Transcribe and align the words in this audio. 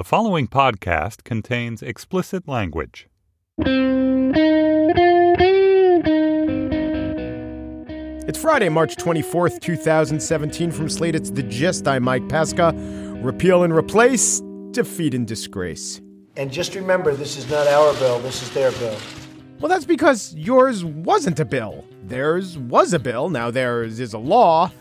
The 0.00 0.04
following 0.04 0.48
podcast 0.48 1.24
contains 1.24 1.82
explicit 1.82 2.48
language. 2.48 3.06
It's 8.26 8.38
Friday, 8.38 8.70
March 8.70 8.96
24th, 8.96 9.60
2017. 9.60 10.70
From 10.70 10.88
Slate, 10.88 11.14
it's 11.14 11.28
The 11.28 11.42
Gist. 11.42 11.86
I'm 11.86 12.04
Mike 12.04 12.26
Pesca. 12.30 12.72
Repeal 13.20 13.62
and 13.62 13.74
replace, 13.74 14.40
defeat 14.70 15.12
and 15.12 15.26
disgrace. 15.26 16.00
And 16.34 16.50
just 16.50 16.74
remember, 16.74 17.14
this 17.14 17.36
is 17.36 17.50
not 17.50 17.66
our 17.66 17.92
bill, 17.98 18.20
this 18.20 18.42
is 18.42 18.50
their 18.54 18.72
bill. 18.72 18.96
Well, 19.60 19.68
that's 19.68 19.84
because 19.84 20.34
yours 20.34 20.82
wasn't 20.82 21.40
a 21.40 21.44
bill. 21.44 21.84
Theirs 22.04 22.56
was 22.56 22.94
a 22.94 22.98
bill. 22.98 23.28
Now, 23.28 23.50
theirs 23.50 24.00
is 24.00 24.14
a 24.14 24.18
law. 24.18 24.72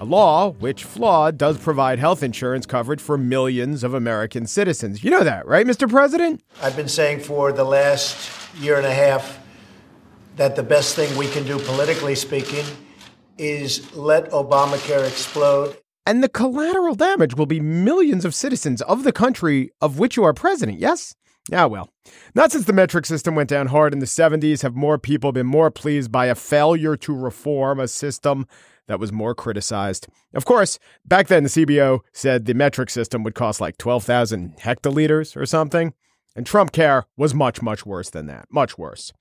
A 0.00 0.04
law 0.04 0.50
which, 0.50 0.82
flawed, 0.82 1.38
does 1.38 1.56
provide 1.58 2.00
health 2.00 2.24
insurance 2.24 2.66
coverage 2.66 3.00
for 3.00 3.16
millions 3.16 3.84
of 3.84 3.94
American 3.94 4.44
citizens. 4.44 5.04
You 5.04 5.10
know 5.10 5.22
that, 5.22 5.46
right, 5.46 5.64
Mr. 5.64 5.88
President? 5.88 6.42
I've 6.60 6.74
been 6.74 6.88
saying 6.88 7.20
for 7.20 7.52
the 7.52 7.62
last 7.62 8.28
year 8.56 8.76
and 8.76 8.86
a 8.86 8.92
half 8.92 9.38
that 10.34 10.56
the 10.56 10.64
best 10.64 10.96
thing 10.96 11.16
we 11.16 11.28
can 11.28 11.44
do, 11.44 11.60
politically 11.60 12.16
speaking, 12.16 12.64
is 13.38 13.94
let 13.94 14.28
Obamacare 14.32 15.06
explode. 15.06 15.76
And 16.04 16.24
the 16.24 16.28
collateral 16.28 16.96
damage 16.96 17.36
will 17.36 17.46
be 17.46 17.60
millions 17.60 18.24
of 18.24 18.34
citizens 18.34 18.82
of 18.82 19.04
the 19.04 19.12
country 19.12 19.70
of 19.80 20.00
which 20.00 20.16
you 20.16 20.24
are 20.24 20.34
president, 20.34 20.80
yes? 20.80 21.14
Ah, 21.52 21.66
well. 21.66 21.90
Not 22.34 22.52
since 22.52 22.64
the 22.64 22.72
metric 22.72 23.04
system 23.06 23.34
went 23.34 23.50
down 23.50 23.66
hard 23.66 23.92
in 23.92 23.98
the 23.98 24.06
70s 24.06 24.62
have 24.62 24.74
more 24.74 24.98
people 24.98 25.32
been 25.32 25.46
more 25.46 25.70
pleased 25.70 26.10
by 26.10 26.26
a 26.26 26.34
failure 26.34 26.96
to 26.96 27.14
reform 27.14 27.78
a 27.78 27.88
system 27.88 28.46
that 28.86 29.00
was 29.00 29.12
more 29.12 29.34
criticized. 29.34 30.08
Of 30.34 30.44
course, 30.44 30.78
back 31.04 31.28
then 31.28 31.42
the 31.42 31.48
CBO 31.48 32.00
said 32.12 32.44
the 32.44 32.54
metric 32.54 32.90
system 32.90 33.22
would 33.22 33.34
cost 33.34 33.60
like 33.60 33.76
12,000 33.78 34.56
hectoliters 34.58 35.36
or 35.36 35.46
something. 35.46 35.92
And 36.36 36.44
Trump 36.44 36.72
care 36.72 37.06
was 37.16 37.32
much, 37.32 37.62
much 37.62 37.86
worse 37.86 38.10
than 38.10 38.26
that. 38.26 38.46
Much 38.50 38.76
worse. 38.76 39.12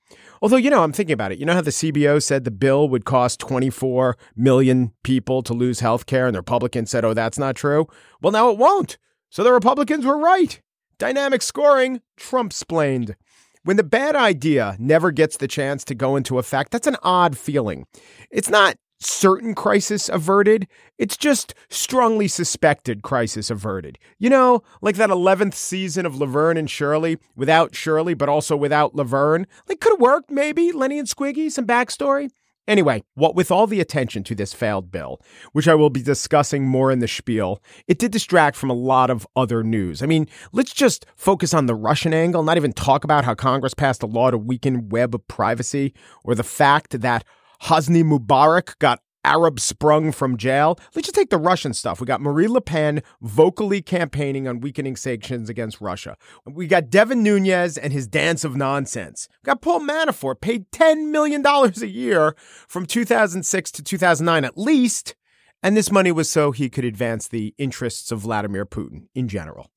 Although, 0.42 0.58
you 0.58 0.72
know, 0.72 0.84
I'm 0.84 0.94
thinking 0.94 1.14
about 1.14 1.32
it. 1.32 1.38
You 1.38 1.46
know 1.46 1.54
how 1.54 1.62
the 1.62 1.70
CBO 1.70 2.22
said 2.24 2.44
the 2.44 2.52
bill 2.52 2.90
would 2.90 3.06
cost 3.06 3.40
24 3.40 4.18
million 4.36 4.94
people 5.04 5.44
to 5.44 5.54
lose 5.54 5.82
health 5.82 6.08
care, 6.08 6.26
and 6.26 6.34
the 6.34 6.40
Republicans 6.40 6.90
said, 6.90 7.06
oh, 7.06 7.14
that's 7.14 7.38
not 7.38 7.56
true? 7.56 7.88
Well, 8.22 8.32
now 8.32 8.50
it 8.50 8.58
won't. 8.58 8.98
So 9.30 9.44
the 9.44 9.54
Republicans 9.54 10.06
were 10.06 10.18
right. 10.18 10.60
Dynamic 11.04 11.42
scoring, 11.42 12.00
Trump 12.16 12.54
splained. 12.54 13.18
When 13.66 13.76
the 13.76 13.84
bad 13.84 14.16
idea 14.16 14.78
never 14.80 15.12
gets 15.12 15.36
the 15.36 15.50
chance 15.50 15.84
to 15.84 15.96
go 15.96 16.16
into 16.16 16.40
effect, 16.40 16.72
that's 16.72 16.88
an 16.88 16.96
odd 17.04 17.38
feeling. 17.38 17.88
It's 18.32 18.50
not 18.50 18.78
certain 19.02 19.54
crisis 19.54 20.08
averted. 20.08 20.66
It's 20.98 21.18
just 21.18 21.56
strongly 21.70 22.30
suspected 22.30 23.02
crisis 23.02 23.50
averted. 23.50 24.00
You 24.18 24.30
know, 24.30 24.64
like 24.82 24.96
that 24.96 25.10
11th 25.10 25.56
season 25.56 26.06
of 26.06 26.16
Laverne 26.16 26.56
and 26.56 26.70
Shirley 26.70 27.18
without 27.36 27.76
Shirley, 27.76 28.14
but 28.14 28.30
also 28.30 28.56
without 28.56 28.96
Laverne. 28.96 29.46
Like, 29.68 29.82
could 29.82 29.92
have 29.92 30.00
worked, 30.00 30.32
maybe. 30.32 30.72
Lenny 30.72 31.00
and 31.00 31.08
Squiggy, 31.10 31.52
some 31.52 31.68
backstory. 31.68 32.30
Anyway, 32.68 33.04
what 33.16 33.36
with 33.36 33.52
all 33.52 33.68
the 33.68 33.82
attention 33.82 34.24
to 34.24 34.36
this 34.36 34.54
failed 34.54 34.90
bill, 34.90 35.20
which 35.52 35.68
I 35.68 35.76
will 35.76 35.90
be 35.90 36.02
discussing 36.02 36.66
more 36.66 36.92
in 36.92 37.00
the 37.00 37.08
spiel, 37.10 37.62
it 37.88 38.00
did 38.00 38.12
distract 38.12 38.56
from 38.56 38.70
a 38.70 38.74
lot 38.74 39.10
of 39.10 39.28
other 39.36 39.64
news. 39.64 40.02
I 40.02 40.06
mean, 40.06 40.28
let's 40.54 40.74
just 40.74 41.06
focus 41.18 41.54
on 41.54 41.66
the 41.66 41.76
Russian 41.76 42.14
angle, 42.14 42.42
not 42.44 42.56
even 42.56 42.72
talk 42.72 43.04
about 43.04 43.26
how 43.26 43.36
Congress 43.36 43.74
passed 43.74 44.02
a 44.02 44.08
law 44.08 44.32
to 44.32 44.38
weaken 44.38 44.88
web 44.90 45.16
privacy 45.28 45.94
or 46.24 46.36
the 46.36 46.44
fact 46.44 47.02
that 47.02 47.26
Hosni 47.64 48.04
Mubarak 48.04 48.80
got 48.80 49.00
Arab 49.24 49.60
sprung 49.60 50.12
from 50.12 50.38
jail. 50.38 50.78
Let's 50.96 51.08
just 51.08 51.16
take 51.16 51.30
the 51.30 51.38
Russian 51.38 51.74
stuff. 51.74 52.00
We 52.00 52.06
got 52.06 52.22
Marine 52.22 52.52
Le 52.52 52.62
Pen 52.62 53.02
vocally 53.22 53.82
campaigning 53.82 54.48
on 54.48 54.60
weakening 54.60 54.96
sanctions 54.96 55.50
against 55.50 55.82
Russia. 55.82 56.18
We 56.46 56.68
got 56.68 56.90
Devin 56.90 57.24
Nunes 57.24 57.78
and 57.78 57.94
his 57.94 58.08
dance 58.08 58.44
of 58.44 58.56
nonsense. 58.56 59.28
We 59.42 59.48
got 59.48 59.62
Paul 59.62 59.82
Manafort 59.82 60.42
paid 60.42 60.70
$10 60.72 61.10
million 61.12 61.46
a 61.46 61.86
year 61.86 62.36
from 62.68 62.86
2006 62.86 63.72
to 63.72 63.84
2009 63.84 64.46
at 64.46 64.58
least. 64.58 65.16
And 65.62 65.78
this 65.78 65.92
money 65.92 66.12
was 66.12 66.30
so 66.30 66.52
he 66.52 66.70
could 66.70 66.84
advance 66.84 67.28
the 67.28 67.56
interests 67.58 68.12
of 68.12 68.20
Vladimir 68.20 68.66
Putin 68.66 69.08
in 69.16 69.30
general. 69.30 69.70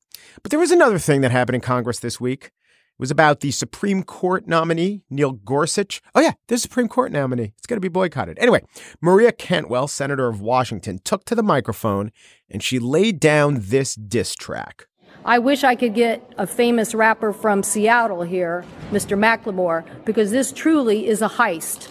But 0.43 0.51
there 0.51 0.59
was 0.59 0.71
another 0.71 0.99
thing 0.99 1.21
that 1.21 1.31
happened 1.31 1.55
in 1.55 1.61
Congress 1.61 1.99
this 1.99 2.19
week 2.19 2.51
was 2.99 3.11
about 3.11 3.41
the 3.41 3.51
Supreme 3.51 4.03
Court 4.03 4.47
nominee, 4.47 5.03
Neil 5.09 5.33
Gorsuch. 5.33 6.01
Oh, 6.15 6.21
yeah, 6.21 6.33
the 6.47 6.57
Supreme 6.57 6.87
Court 6.87 7.11
nominee. 7.11 7.53
It's 7.57 7.67
going 7.67 7.77
to 7.77 7.81
be 7.81 7.87
boycotted. 7.87 8.37
Anyway, 8.39 8.63
Maria 9.01 9.31
Cantwell, 9.31 9.87
Senator 9.87 10.27
of 10.27 10.41
Washington, 10.41 10.99
took 11.03 11.25
to 11.25 11.35
the 11.35 11.43
microphone 11.43 12.11
and 12.49 12.63
she 12.63 12.79
laid 12.79 13.19
down 13.19 13.57
this 13.61 13.95
diss 13.95 14.35
track. 14.35 14.87
I 15.25 15.39
wish 15.39 15.63
I 15.63 15.75
could 15.75 15.93
get 15.93 16.23
a 16.37 16.47
famous 16.47 16.95
rapper 16.95 17.33
from 17.33 17.61
Seattle 17.61 18.21
here, 18.21 18.63
Mr. 18.91 19.17
Macklemore, 19.17 19.83
because 20.05 20.31
this 20.31 20.51
truly 20.53 21.07
is 21.07 21.21
a 21.21 21.27
heist. 21.27 21.89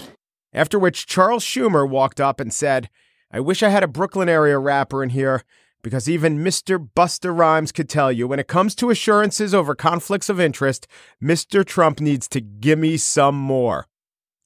After 0.55 0.79
which 0.79 1.07
Charles 1.07 1.45
Schumer 1.45 1.89
walked 1.89 2.21
up 2.21 2.41
and 2.41 2.53
said, 2.53 2.89
I 3.31 3.41
wish 3.41 3.63
I 3.63 3.69
had 3.69 3.83
a 3.83 3.89
Brooklyn 3.89 4.29
area 4.31 4.59
rapper 4.59 5.03
in 5.03 5.11
here 5.11 5.43
because 5.87 6.09
even 6.09 6.41
Mr. 6.41 6.85
Busta 6.97 7.33
Rhymes 7.33 7.71
could 7.71 7.89
tell 7.89 8.11
you 8.11 8.27
when 8.27 8.41
it 8.41 8.49
comes 8.49 8.75
to 8.75 8.91
assurances 8.91 9.55
over 9.55 9.73
conflicts 9.73 10.29
of 10.29 10.41
interest, 10.41 10.89
Mr. 11.23 11.65
Trump 11.65 12.01
needs 12.01 12.27
to 12.27 12.41
give 12.41 12.77
me 12.77 12.97
some 12.97 13.37
more. 13.37 13.87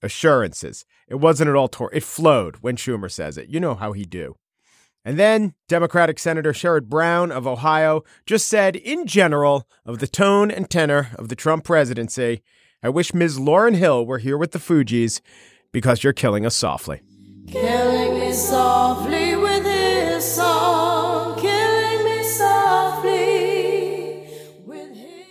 Assurances. 0.03 0.85
It 1.09 1.15
wasn't 1.15 1.49
at 1.49 1.57
all 1.57 1.69
tor- 1.69 1.95
it 1.95 2.05
flowed 2.05 2.57
when 2.57 2.77
Schumer 2.77 3.11
says 3.11 3.39
it. 3.39 3.49
You 3.49 3.59
know 3.59 3.75
how 3.75 3.93
he 3.93 4.05
do. 4.05 4.35
And 5.03 5.19
then 5.19 5.55
Democratic 5.67 6.19
Senator 6.19 6.53
Sherrod 6.53 6.91
Brown 6.91 7.33
of 7.33 7.47
Ohio 7.47 8.03
just 8.27 8.47
said, 8.47 8.77
in 8.77 9.07
general, 9.07 9.67
of 9.87 9.99
the 9.99 10.07
tone 10.07 10.51
and 10.51 10.69
tenor 10.69 11.09
of 11.15 11.31
the 11.31 11.37
Trump 11.37 11.65
presidency, 11.65 12.43
I 12.83 12.91
wish 12.91 13.15
Ms. 13.15 13.39
Lauryn 13.39 13.77
Hill 13.77 14.05
were 14.05 14.19
here 14.19 14.37
with 14.37 14.53
the 14.53 14.59
Fugees 14.59 15.23
because 15.73 16.05
you're 16.05 16.13
killing 16.13 16.45
us 16.45 16.55
softly. 16.55 17.01
Killing 17.47 18.21
me 18.21 18.31
softly 18.35 19.37
with 19.37 19.65
his 19.65 20.35
song. 20.35 20.60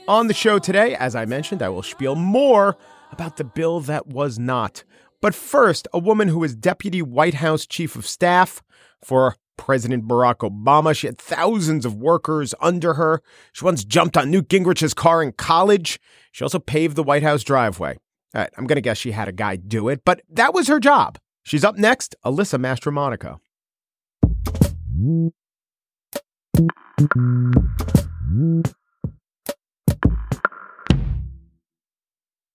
On 0.09 0.25
the 0.25 0.33
show 0.33 0.57
today, 0.57 0.95
as 0.95 1.15
I 1.15 1.25
mentioned, 1.25 1.61
I 1.61 1.69
will 1.69 1.83
spiel 1.83 2.15
more 2.15 2.75
about 3.11 3.37
the 3.37 3.43
bill 3.43 3.79
that 3.81 4.07
was 4.07 4.39
not. 4.39 4.83
But 5.21 5.35
first, 5.35 5.87
a 5.93 5.99
woman 5.99 6.29
who 6.29 6.39
was 6.39 6.55
Deputy 6.55 7.03
White 7.03 7.35
House 7.35 7.67
Chief 7.67 7.95
of 7.95 8.07
Staff 8.07 8.63
for 9.03 9.35
President 9.55 10.07
Barack 10.07 10.37
Obama. 10.37 10.95
She 10.95 11.05
had 11.05 11.19
thousands 11.19 11.85
of 11.85 11.93
workers 11.93 12.55
under 12.59 12.95
her. 12.95 13.21
She 13.53 13.63
once 13.63 13.83
jumped 13.83 14.17
on 14.17 14.31
Newt 14.31 14.49
Gingrich's 14.49 14.95
car 14.95 15.21
in 15.21 15.31
college. 15.33 15.99
She 16.31 16.43
also 16.43 16.57
paved 16.57 16.95
the 16.95 17.03
White 17.03 17.21
House 17.21 17.43
driveway. 17.43 17.99
All 18.33 18.41
right, 18.41 18.49
I'm 18.57 18.65
going 18.65 18.77
to 18.77 18.81
guess 18.81 18.97
she 18.97 19.11
had 19.11 19.27
a 19.27 19.31
guy 19.31 19.57
do 19.57 19.89
it, 19.89 20.01
but 20.05 20.23
that 20.27 20.55
was 20.55 20.67
her 20.69 20.79
job. 20.79 21.19
She's 21.43 21.63
up 21.63 21.77
next, 21.77 22.15
Alyssa 22.25 22.59
Mastromonaco. 22.59 23.39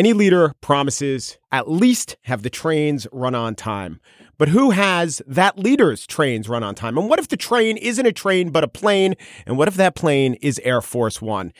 Any 0.00 0.14
leader 0.14 0.54
promises 0.62 1.36
at 1.52 1.70
least 1.70 2.16
have 2.22 2.42
the 2.42 2.48
trains 2.48 3.06
run 3.12 3.34
on 3.34 3.54
time. 3.54 4.00
But 4.38 4.48
who 4.48 4.70
has 4.70 5.20
that 5.26 5.58
leader's 5.58 6.06
trains 6.06 6.48
run 6.48 6.62
on 6.62 6.74
time? 6.74 6.96
And 6.96 7.06
what 7.06 7.18
if 7.18 7.28
the 7.28 7.36
train 7.36 7.76
isn't 7.76 8.06
a 8.06 8.10
train 8.10 8.48
but 8.48 8.64
a 8.64 8.68
plane? 8.68 9.14
And 9.44 9.58
what 9.58 9.68
if 9.68 9.74
that 9.74 9.94
plane 9.94 10.38
is 10.40 10.58
Air 10.64 10.80
Force 10.80 11.20
One? 11.20 11.52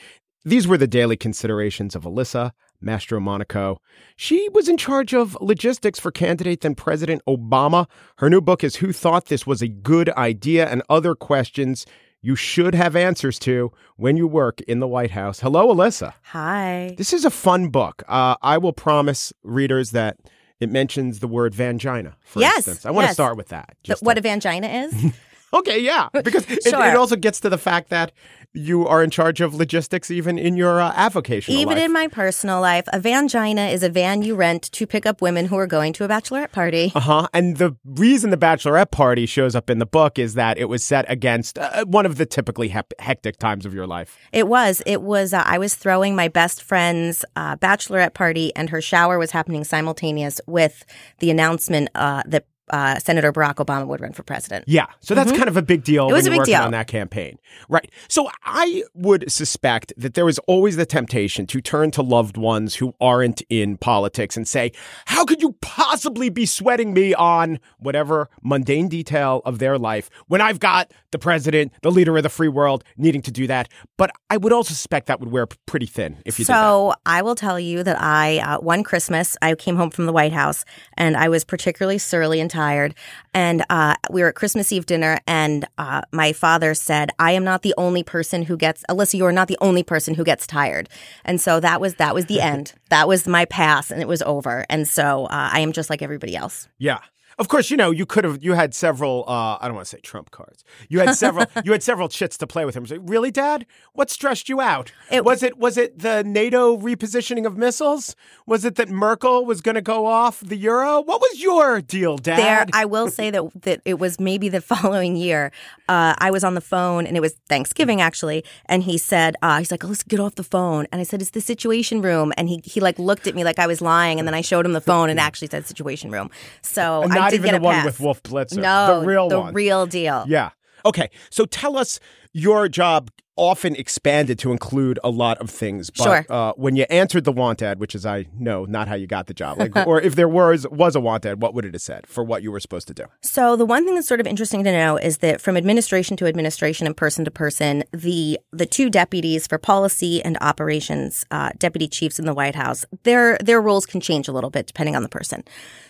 These 0.43 0.67
were 0.67 0.79
the 0.79 0.87
daily 0.87 1.17
considerations 1.17 1.95
of 1.95 2.01
Alyssa 2.01 2.49
Mastromonaco. 2.83 3.77
She 4.15 4.49
was 4.49 4.67
in 4.67 4.77
charge 4.77 5.13
of 5.13 5.37
logistics 5.39 5.99
for 5.99 6.09
candidate 6.09 6.61
then 6.61 6.73
President 6.73 7.21
Obama. 7.27 7.87
Her 8.17 8.27
new 8.27 8.41
book 8.41 8.63
is 8.63 8.77
Who 8.77 8.91
Thought 8.91 9.27
This 9.27 9.45
Was 9.45 9.61
a 9.61 9.67
Good 9.67 10.09
Idea 10.09 10.67
and 10.67 10.81
Other 10.89 11.13
Questions 11.13 11.85
you 12.21 12.35
should 12.35 12.75
have 12.75 12.95
answers 12.95 13.39
to 13.39 13.71
when 13.97 14.17
you 14.17 14.27
work 14.27 14.61
in 14.61 14.79
the 14.79 14.87
White 14.87 15.11
House. 15.11 15.39
Hello, 15.39 15.73
Alyssa. 15.73 16.13
Hi. 16.23 16.93
This 16.97 17.13
is 17.13 17.25
a 17.25 17.31
fun 17.31 17.69
book. 17.69 18.03
Uh, 18.07 18.35
I 18.41 18.57
will 18.57 18.73
promise 18.73 19.33
readers 19.43 19.91
that 19.91 20.17
it 20.59 20.69
mentions 20.69 21.19
the 21.19 21.27
word 21.27 21.53
vangina, 21.53 22.13
for 22.21 22.39
yes, 22.39 22.57
instance. 22.57 22.85
I 22.85 22.91
want 22.91 23.05
yes. 23.05 23.11
to 23.11 23.13
start 23.15 23.37
with 23.37 23.47
that. 23.47 23.75
The, 23.85 23.97
what 24.01 24.17
a 24.17 24.21
vangina 24.21 24.85
is? 24.85 25.13
Okay, 25.53 25.79
yeah, 25.79 26.09
because 26.23 26.49
it, 26.49 26.63
Sure. 26.63 26.85
it 26.85 26.95
also 26.95 27.15
gets 27.15 27.39
to 27.41 27.49
the 27.49 27.57
fact 27.57 27.89
that 27.89 28.11
you 28.53 28.85
are 28.85 29.01
in 29.01 29.09
charge 29.09 29.39
of 29.39 29.53
logistics 29.53 30.11
even 30.11 30.37
in 30.37 30.57
your 30.57 30.81
uh, 30.81 30.91
avocational 30.93 31.49
Even 31.51 31.75
life. 31.75 31.85
in 31.85 31.93
my 31.93 32.07
personal 32.09 32.59
life, 32.59 32.83
a 32.91 32.99
vangina 32.99 33.71
is 33.71 33.81
a 33.81 33.89
van 33.89 34.21
you 34.23 34.35
rent 34.35 34.63
to 34.73 34.85
pick 34.85 35.05
up 35.05 35.21
women 35.21 35.45
who 35.45 35.55
are 35.57 35.67
going 35.67 35.93
to 35.93 36.03
a 36.03 36.07
bachelorette 36.09 36.51
party. 36.51 36.91
Uh 36.93 36.99
huh. 36.99 37.27
And 37.33 37.55
the 37.57 37.77
reason 37.85 38.29
the 38.29 38.35
bachelorette 38.37 38.91
party 38.91 39.25
shows 39.25 39.55
up 39.55 39.69
in 39.69 39.79
the 39.79 39.85
book 39.85 40.19
is 40.19 40.33
that 40.33 40.57
it 40.57 40.65
was 40.65 40.83
set 40.83 41.05
against 41.09 41.57
uh, 41.57 41.85
one 41.85 42.05
of 42.05 42.17
the 42.17 42.25
typically 42.25 42.67
hep- 42.67 42.93
hectic 42.99 43.37
times 43.37 43.65
of 43.65 43.73
your 43.73 43.87
life. 43.87 44.17
It 44.33 44.47
was. 44.49 44.81
It 44.85 45.01
was. 45.01 45.33
Uh, 45.33 45.43
I 45.45 45.57
was 45.57 45.73
throwing 45.75 46.13
my 46.15 46.27
best 46.27 46.61
friend's 46.61 47.23
uh, 47.37 47.55
bachelorette 47.55 48.13
party, 48.13 48.53
and 48.57 48.69
her 48.69 48.81
shower 48.81 49.17
was 49.17 49.31
happening 49.31 49.63
simultaneous 49.63 50.41
with 50.45 50.83
the 51.19 51.31
announcement 51.31 51.87
uh, 51.95 52.23
that 52.25 52.45
uh, 52.71 52.99
Senator 52.99 53.31
Barack 53.31 53.55
Obama 53.55 53.87
would 53.87 54.01
run 54.01 54.13
for 54.13 54.23
president. 54.23 54.65
Yeah. 54.67 54.87
So 54.99 55.13
that's 55.15 55.31
kind 55.31 55.47
of 55.47 55.57
a 55.57 55.61
big 55.61 55.83
deal 55.83 56.01
Mm-hmm. 56.01 56.11
It 56.11 56.13
was 56.13 56.29
when 56.29 56.33
a 56.33 56.41
big 56.41 56.45
deal. 56.45 56.61
on 56.61 56.71
that 56.71 56.87
campaign. 56.87 57.37
Right. 57.69 57.91
So 58.07 58.29
I 58.43 58.83
would 58.93 59.31
suspect 59.31 59.93
that 59.97 60.13
there 60.13 60.27
is 60.27 60.39
always 60.39 60.75
the 60.75 60.85
temptation 60.85 61.45
to 61.47 61.61
turn 61.61 61.91
to 61.91 62.01
loved 62.01 62.37
ones 62.37 62.75
who 62.75 62.93
aren't 62.99 63.41
in 63.49 63.77
politics 63.77 64.37
and 64.37 64.47
say, 64.47 64.71
How 65.05 65.25
could 65.25 65.41
you 65.41 65.53
possibly 65.61 66.29
be 66.29 66.45
sweating 66.45 66.93
me 66.93 67.13
on 67.13 67.59
whatever 67.79 68.29
mundane 68.41 68.87
detail 68.87 69.41
of 69.45 69.59
their 69.59 69.77
life 69.77 70.09
when 70.27 70.41
I've 70.41 70.59
got 70.59 70.91
the 71.11 71.19
president, 71.19 71.73
the 71.81 71.91
leader 71.91 72.15
of 72.17 72.23
the 72.23 72.29
free 72.29 72.47
world, 72.47 72.83
needing 72.97 73.21
to 73.23 73.31
do 73.31 73.47
that? 73.47 73.69
But 73.97 74.11
I 74.29 74.37
would 74.37 74.53
also 74.53 74.73
suspect 74.73 75.07
that 75.07 75.19
would 75.19 75.31
wear 75.31 75.47
pretty 75.65 75.85
thin 75.85 76.17
if 76.25 76.39
you. 76.39 76.45
So 76.45 76.93
I 77.05 77.21
will 77.21 77.35
tell 77.35 77.59
you 77.59 77.83
that 77.83 78.01
I 78.01 78.39
uh, 78.39 78.59
one 78.59 78.83
Christmas 78.83 79.37
I 79.41 79.53
came 79.55 79.75
home 79.75 79.91
from 79.91 80.05
the 80.05 80.13
White 80.13 80.33
House 80.33 80.65
and 80.97 81.15
I 81.15 81.29
was 81.29 81.43
particularly 81.43 81.97
surly 81.97 82.39
and 82.39 82.49
tired, 82.61 82.93
and 83.33 83.63
uh, 83.69 83.95
we 84.11 84.21
were 84.21 84.29
at 84.29 84.35
Christmas 84.35 84.71
Eve 84.71 84.85
dinner, 84.85 85.19
and 85.25 85.65
uh, 85.77 86.01
my 86.11 86.31
father 86.33 86.73
said, 86.73 87.09
"I 87.17 87.31
am 87.31 87.43
not 87.43 87.61
the 87.63 87.73
only 87.77 88.03
person 88.03 88.43
who 88.43 88.55
gets 88.55 88.83
Alyssa. 88.89 89.15
You 89.15 89.25
are 89.25 89.37
not 89.39 89.47
the 89.47 89.57
only 89.61 89.83
person 89.83 90.13
who 90.15 90.23
gets 90.23 90.45
tired," 90.45 90.87
and 91.25 91.41
so 91.41 91.59
that 91.59 91.81
was 91.81 91.95
that 91.95 92.13
was 92.13 92.25
the 92.25 92.41
end. 92.53 92.73
That 92.89 93.07
was 93.07 93.27
my 93.27 93.45
pass, 93.45 93.91
and 93.91 94.01
it 94.01 94.07
was 94.07 94.21
over. 94.23 94.65
And 94.69 94.87
so 94.87 95.25
uh, 95.25 95.49
I 95.53 95.59
am 95.61 95.71
just 95.71 95.89
like 95.89 96.01
everybody 96.01 96.35
else. 96.35 96.67
Yeah. 96.77 96.99
Of 97.39 97.47
course, 97.47 97.71
you 97.71 97.77
know, 97.77 97.91
you 97.91 98.05
could 98.05 98.23
have 98.23 98.43
you 98.43 98.53
had 98.53 98.73
several 98.75 99.23
uh 99.27 99.57
I 99.59 99.65
don't 99.67 99.75
want 99.75 99.87
to 99.87 99.95
say 99.95 100.01
trump 100.01 100.31
cards. 100.31 100.63
You 100.89 100.99
had 100.99 101.15
several 101.15 101.45
you 101.63 101.71
had 101.71 101.83
several 101.83 102.07
chits 102.09 102.37
to 102.37 102.47
play 102.47 102.65
with 102.65 102.75
him. 102.75 102.85
Say, 102.85 102.97
really, 102.99 103.31
Dad? 103.31 103.65
What 103.93 104.09
stressed 104.09 104.49
you 104.49 104.61
out? 104.61 104.91
It- 105.11 105.25
was 105.25 105.41
it 105.43 105.57
was 105.57 105.77
it 105.77 105.99
the 105.99 106.23
NATO 106.23 106.77
repositioning 106.77 107.45
of 107.45 107.57
missiles? 107.57 108.15
Was 108.45 108.65
it 108.65 108.75
that 108.75 108.89
Merkel 108.89 109.45
was 109.45 109.61
gonna 109.61 109.81
go 109.81 110.05
off 110.05 110.39
the 110.41 110.55
euro? 110.57 111.01
What 111.01 111.21
was 111.21 111.41
your 111.41 111.81
deal, 111.81 112.17
Dad? 112.17 112.37
There, 112.37 112.65
I 112.73 112.85
will 112.85 113.09
say 113.09 113.31
that 113.31 113.43
that 113.63 113.81
it 113.85 113.99
was 113.99 114.19
maybe 114.19 114.49
the 114.49 114.61
following 114.73 115.15
year. 115.15 115.51
Uh, 115.89 116.15
I 116.19 116.31
was 116.31 116.43
on 116.43 116.53
the 116.55 116.61
phone, 116.61 117.05
and 117.07 117.17
it 117.17 117.21
was 117.21 117.33
Thanksgiving 117.49 118.01
actually. 118.01 118.43
And 118.67 118.83
he 118.83 118.97
said, 118.97 119.35
uh, 119.41 119.59
"He's 119.59 119.71
like, 119.71 119.83
let's 119.83 120.03
get 120.03 120.19
off 120.19 120.35
the 120.35 120.43
phone." 120.43 120.85
And 120.91 121.01
I 121.01 121.03
said, 121.03 121.21
"It's 121.21 121.31
the 121.31 121.41
Situation 121.41 122.01
Room." 122.01 122.31
And 122.37 122.47
he 122.49 122.61
he 122.63 122.79
like 122.79 122.97
looked 122.99 123.27
at 123.27 123.35
me 123.35 123.43
like 123.43 123.59
I 123.59 123.67
was 123.67 123.81
lying, 123.81 124.19
and 124.19 124.27
then 124.27 124.33
I 124.33 124.41
showed 124.41 124.65
him 124.65 124.73
the 124.73 124.81
phone, 124.91 125.09
and 125.09 125.19
actually 125.19 125.47
said 125.49 125.65
Situation 125.65 126.11
Room. 126.11 126.29
So 126.61 127.01
not 127.23 127.33
even 127.33 127.53
the 127.53 127.59
one 127.61 127.75
pass. 127.75 127.85
with 127.85 127.99
Wolf 127.99 128.21
Blitzer. 128.23 128.57
No, 128.61 128.99
The 129.01 129.05
real 129.05 129.29
the 129.29 129.39
one. 129.39 129.53
real 129.53 129.85
deal. 129.85 130.25
Yeah. 130.27 130.49
Okay. 130.85 131.09
So 131.29 131.45
tell 131.45 131.77
us 131.77 131.99
your 132.33 132.67
job 132.67 133.11
often 133.37 133.75
expanded 133.75 134.37
to 134.37 134.51
include 134.51 134.99
a 135.03 135.09
lot 135.09 135.37
of 135.39 135.49
things. 135.49 135.89
But 135.89 136.03
Sure. 136.03 136.25
uh, 136.29 136.51
when 136.57 136.75
you 136.75 136.85
answered 136.89 137.23
the 137.23 137.31
want 137.31 137.61
ad, 137.61 137.79
which 137.79 137.95
is 137.95 138.05
I 138.05 138.25
know 138.37 138.65
not 138.65 138.87
how 138.87 138.93
you 138.95 139.07
got 139.07 139.27
the 139.27 139.33
job, 139.33 139.57
like, 139.57 139.75
or 139.87 139.99
if 140.01 140.15
there 140.15 140.27
was 140.27 140.67
was 140.69 140.95
a 140.95 140.99
want 140.99 141.25
ad, 141.25 141.41
what 141.41 141.53
would 141.55 141.65
it 141.65 141.73
have 141.73 141.81
said 141.81 142.05
for 142.07 142.23
what 142.23 142.43
you 142.43 142.51
were 142.51 142.59
supposed 142.59 142.87
to 142.89 142.93
do? 142.93 143.05
So 143.21 143.55
the 143.55 143.65
one 143.65 143.85
thing 143.85 143.95
that's 143.95 144.07
sort 144.07 144.19
of 144.19 144.27
interesting 144.27 144.63
to 144.65 144.71
know 144.71 144.97
is 144.97 145.19
that 145.19 145.41
from 145.41 145.55
administration 145.57 146.17
to 146.17 146.27
administration 146.27 146.85
and 146.85 146.95
person 146.95 147.23
to 147.25 147.31
person, 147.31 147.83
the 147.93 148.37
the 148.51 148.65
two 148.65 148.89
deputies 148.89 149.47
for 149.47 149.57
policy 149.57 150.21
and 150.23 150.37
operations, 150.41 151.25
uh, 151.31 151.51
deputy 151.57 151.87
chiefs 151.87 152.19
in 152.19 152.25
the 152.25 152.33
White 152.33 152.55
House, 152.55 152.85
their 153.03 153.37
their 153.37 153.61
roles 153.61 153.85
can 153.85 154.01
change 154.01 154.27
a 154.27 154.33
little 154.33 154.49
bit 154.51 154.67
depending 154.67 154.95
on 154.95 155.03
the 155.03 155.09
person. 155.09 155.43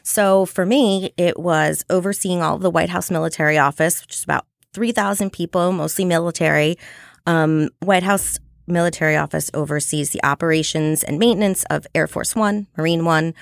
So 0.04 0.46
for 0.46 0.66
me, 0.66 1.12
it 1.18 1.40
was 1.40 1.84
overseeing 1.90 2.42
all 2.42 2.56
of 2.56 2.62
the 2.62 2.72
White 2.72 2.90
House 2.90 3.12
military 3.12 3.58
office, 3.58 4.02
which 4.02 4.14
is 4.14 4.24
about 4.24 4.46
three 4.74 4.92
thousand 4.92 5.32
people, 5.32 5.72
mostly 5.72 6.06
military. 6.06 6.78
Um, 7.26 7.70
White 7.80 8.04
House 8.04 8.40
military 8.68 9.16
office 9.16 9.52
oversees 9.54 10.12
the 10.12 10.24
operations 10.24 11.04
and 11.04 11.20
maintenance 11.20 11.64
of 11.70 11.86
Air 11.94 12.08
Force 12.08 12.36
One, 12.36 12.68
Marine 12.78 13.06
One. 13.06 13.34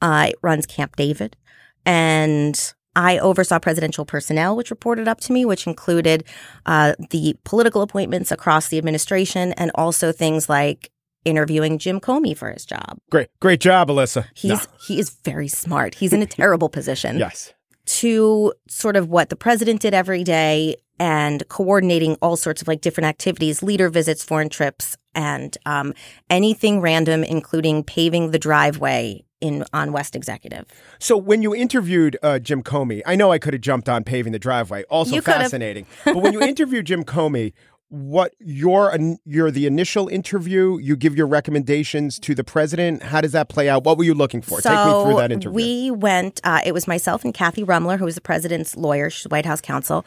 Uh, 0.00 0.26
it 0.30 0.36
runs 0.42 0.66
Camp 0.66 0.96
David, 0.96 1.36
and 1.84 2.74
I 2.96 3.18
oversaw 3.18 3.58
presidential 3.58 4.04
personnel, 4.04 4.56
which 4.56 4.70
reported 4.70 5.06
up 5.06 5.20
to 5.20 5.32
me, 5.32 5.44
which 5.44 5.66
included 5.66 6.24
uh, 6.66 6.94
the 7.10 7.36
political 7.44 7.82
appointments 7.82 8.32
across 8.32 8.68
the 8.68 8.78
administration 8.78 9.52
and 9.52 9.70
also 9.74 10.10
things 10.10 10.48
like 10.48 10.90
interviewing 11.24 11.78
Jim 11.78 12.00
Comey 12.00 12.36
for 12.36 12.50
his 12.50 12.64
job. 12.64 12.98
Great, 13.10 13.28
great 13.40 13.60
job, 13.60 13.88
Alyssa. 13.88 14.24
He's 14.34 14.50
No. 14.50 14.60
he 14.86 14.98
is 14.98 15.10
very 15.10 15.48
smart. 15.48 15.96
He's 15.96 16.12
in 16.12 16.22
a 16.22 16.26
terrible 16.26 16.68
position 16.68 17.18
yes. 17.18 17.52
To 17.88 18.52
sort 18.68 18.96
of 18.96 19.08
what 19.08 19.30
the 19.30 19.36
president 19.36 19.80
did 19.80 19.94
every 19.94 20.22
day 20.22 20.76
and 21.00 21.46
coordinating 21.48 22.16
all 22.20 22.36
sorts 22.36 22.60
of 22.60 22.68
like 22.68 22.80
different 22.80 23.06
activities, 23.06 23.62
leader 23.62 23.88
visits, 23.88 24.22
foreign 24.22 24.48
trips, 24.48 24.96
and 25.14 25.56
um, 25.64 25.94
anything 26.28 26.80
random, 26.80 27.24
including 27.24 27.82
paving 27.82 28.30
the 28.30 28.38
driveway 28.38 29.24
in 29.40 29.64
on 29.72 29.92
West 29.92 30.16
Executive. 30.16 30.66
So 30.98 31.16
when 31.16 31.42
you 31.42 31.54
interviewed 31.54 32.18
uh, 32.22 32.40
Jim 32.40 32.62
Comey, 32.62 33.02
I 33.06 33.14
know 33.16 33.30
I 33.32 33.38
could 33.38 33.54
have 33.54 33.62
jumped 33.62 33.88
on 33.88 34.04
paving 34.04 34.32
the 34.32 34.38
driveway. 34.38 34.82
Also 34.90 35.14
You 35.14 35.22
fascinating. 35.22 35.86
but 36.04 36.16
when 36.16 36.32
you 36.32 36.42
interviewed 36.52 36.86
Jim 36.86 37.04
Comey, 37.04 37.52
what 37.90 38.34
your 38.38 38.96
your 39.24 39.50
the 39.50 39.66
initial 39.66 40.08
interview, 40.08 40.78
you 40.78 40.96
give 40.96 41.16
your 41.16 41.26
recommendations 41.26 42.18
to 42.20 42.34
the 42.34 42.44
president. 42.44 43.02
How 43.02 43.20
does 43.20 43.32
that 43.32 43.48
play 43.48 43.68
out? 43.68 43.84
What 43.84 43.96
were 43.96 44.04
you 44.04 44.14
looking 44.14 44.42
for? 44.42 44.60
Take 44.60 44.72
me 44.72 45.02
through 45.04 45.16
that 45.16 45.32
interview. 45.32 45.54
We 45.54 45.90
went, 45.90 46.40
uh, 46.44 46.60
it 46.64 46.72
was 46.72 46.86
myself 46.86 47.24
and 47.24 47.32
Kathy 47.32 47.64
Ruemmler, 47.64 47.98
who 47.98 48.04
was 48.04 48.14
the 48.14 48.20
president's 48.20 48.76
lawyer. 48.76 49.08
She's 49.10 49.26
White 49.28 49.46
House 49.46 49.60
counsel. 49.60 50.04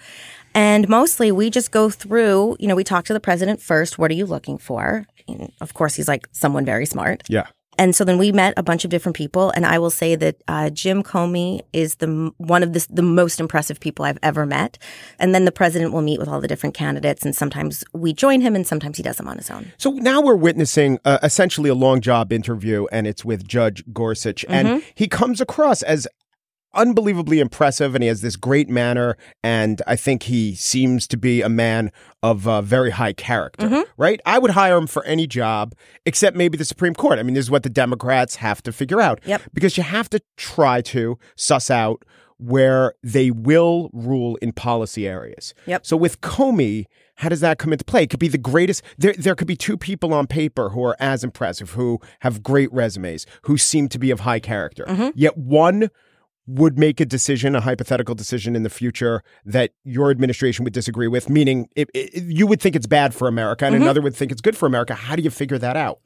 And 0.53 0.87
mostly 0.89 1.31
we 1.31 1.49
just 1.49 1.71
go 1.71 1.89
through, 1.89 2.57
you 2.59 2.67
know, 2.67 2.75
we 2.75 2.83
talk 2.83 3.05
to 3.05 3.13
the 3.13 3.19
president 3.19 3.61
first. 3.61 3.97
What 3.97 4.11
are 4.11 4.15
you 4.15 4.25
looking 4.25 4.57
for? 4.57 5.05
And 5.27 5.51
of 5.61 5.73
course, 5.73 5.95
he's 5.95 6.07
like 6.07 6.27
someone 6.33 6.65
very 6.65 6.85
smart. 6.85 7.23
yeah. 7.29 7.47
And 7.81 7.95
so 7.95 8.05
then 8.05 8.19
we 8.19 8.31
met 8.31 8.53
a 8.57 8.61
bunch 8.61 8.85
of 8.85 8.91
different 8.91 9.15
people, 9.15 9.49
and 9.55 9.65
I 9.65 9.79
will 9.79 9.89
say 9.89 10.15
that 10.15 10.35
uh, 10.47 10.69
Jim 10.69 11.01
Comey 11.01 11.61
is 11.73 11.95
the 11.95 12.31
one 12.37 12.61
of 12.61 12.73
the, 12.73 12.85
the 12.91 13.01
most 13.01 13.39
impressive 13.39 13.79
people 13.79 14.05
I've 14.05 14.19
ever 14.21 14.45
met. 14.45 14.77
And 15.17 15.33
then 15.33 15.45
the 15.45 15.51
president 15.51 15.91
will 15.91 16.03
meet 16.03 16.19
with 16.19 16.27
all 16.27 16.39
the 16.39 16.47
different 16.47 16.75
candidates, 16.75 17.25
and 17.25 17.35
sometimes 17.35 17.83
we 17.91 18.13
join 18.13 18.39
him, 18.39 18.55
and 18.55 18.67
sometimes 18.67 18.97
he 18.97 19.03
does 19.03 19.17
them 19.17 19.27
on 19.27 19.37
his 19.37 19.49
own. 19.49 19.71
So 19.77 19.89
now 19.93 20.21
we're 20.21 20.35
witnessing 20.35 20.99
uh, 21.05 21.17
essentially 21.23 21.71
a 21.71 21.73
long 21.75 22.01
job 22.01 22.31
interview, 22.31 22.85
and 22.91 23.07
it's 23.07 23.25
with 23.25 23.47
Judge 23.47 23.83
Gorsuch, 23.91 24.45
and 24.47 24.67
Mm-hmm. 24.67 24.79
he 24.93 25.07
comes 25.07 25.41
across 25.41 25.81
as 25.81 26.07
unbelievably 26.73 27.39
impressive, 27.39 27.95
and 27.95 28.03
he 28.03 28.07
has 28.07 28.21
this 28.21 28.35
great 28.35 28.69
manner, 28.69 29.17
and 29.43 29.81
I 29.87 29.95
think 29.95 30.23
he 30.23 30.55
seems 30.55 31.07
to 31.07 31.17
be 31.17 31.41
a 31.41 31.49
man 31.49 31.91
of 32.23 32.47
uh, 32.47 32.61
very 32.61 32.91
high 32.91 33.13
character. 33.13 33.67
Mm-hmm. 33.67 33.81
Right? 33.97 34.19
I 34.25 34.39
would 34.39 34.51
hire 34.51 34.77
him 34.77 34.87
for 34.87 35.03
any 35.05 35.27
job 35.27 35.75
except 36.05 36.35
maybe 36.35 36.57
the 36.57 36.65
Supreme 36.65 36.93
Court. 36.93 37.19
I 37.19 37.23
mean, 37.23 37.33
this 37.33 37.45
is 37.45 37.51
what 37.51 37.63
the 37.63 37.69
Democrats 37.69 38.35
have 38.37 38.61
to 38.63 38.71
figure 38.71 39.01
out. 39.01 39.19
Yep. 39.25 39.41
Because 39.53 39.77
you 39.77 39.83
have 39.83 40.09
to 40.09 40.21
try 40.37 40.81
to 40.81 41.17
suss 41.35 41.69
out 41.69 42.03
where 42.37 42.95
they 43.03 43.29
will 43.29 43.89
rule 43.93 44.35
in 44.37 44.51
policy 44.51 45.07
areas. 45.07 45.53
Yep. 45.67 45.85
So 45.85 45.95
with 45.95 46.21
Comey, 46.21 46.85
how 47.15 47.29
does 47.29 47.41
that 47.41 47.59
come 47.59 47.71
into 47.71 47.85
play? 47.85 48.03
It 48.03 48.09
could 48.09 48.19
be 48.19 48.27
the 48.27 48.39
greatest. 48.39 48.81
There, 48.97 49.13
there 49.13 49.35
could 49.35 49.47
be 49.47 49.55
two 49.55 49.77
people 49.77 50.11
on 50.11 50.25
paper 50.25 50.69
who 50.69 50.83
are 50.83 50.95
as 50.99 51.23
impressive, 51.23 51.71
who 51.71 51.99
have 52.21 52.41
great 52.41 52.73
resumes, 52.73 53.27
who 53.43 53.59
seem 53.59 53.87
to 53.89 53.99
be 53.99 54.09
of 54.09 54.21
high 54.21 54.39
character. 54.39 54.85
Mm-hmm. 54.85 55.09
Yet 55.13 55.37
one 55.37 55.89
would 56.59 56.77
make 56.77 56.99
a 56.99 57.05
decision, 57.05 57.55
a 57.55 57.61
hypothetical 57.61 58.15
decision 58.15 58.55
in 58.55 58.63
the 58.63 58.69
future 58.69 59.23
that 59.45 59.71
your 59.83 60.11
administration 60.11 60.63
would 60.63 60.73
disagree 60.73 61.07
with, 61.07 61.29
meaning 61.29 61.67
it, 61.75 61.89
it, 61.93 62.23
you 62.23 62.45
would 62.47 62.61
think 62.61 62.75
it's 62.75 62.87
bad 62.87 63.13
for 63.13 63.27
America 63.27 63.65
and 63.65 63.73
Mm-hmm. 63.75 63.83
another 63.83 64.01
would 64.01 64.15
think 64.15 64.31
it's 64.31 64.41
good 64.41 64.57
for 64.57 64.65
America. 64.65 64.93
How 64.93 65.15
do 65.15 65.21
you 65.21 65.29
figure 65.29 65.57
that 65.57 65.77
out? 65.77 65.99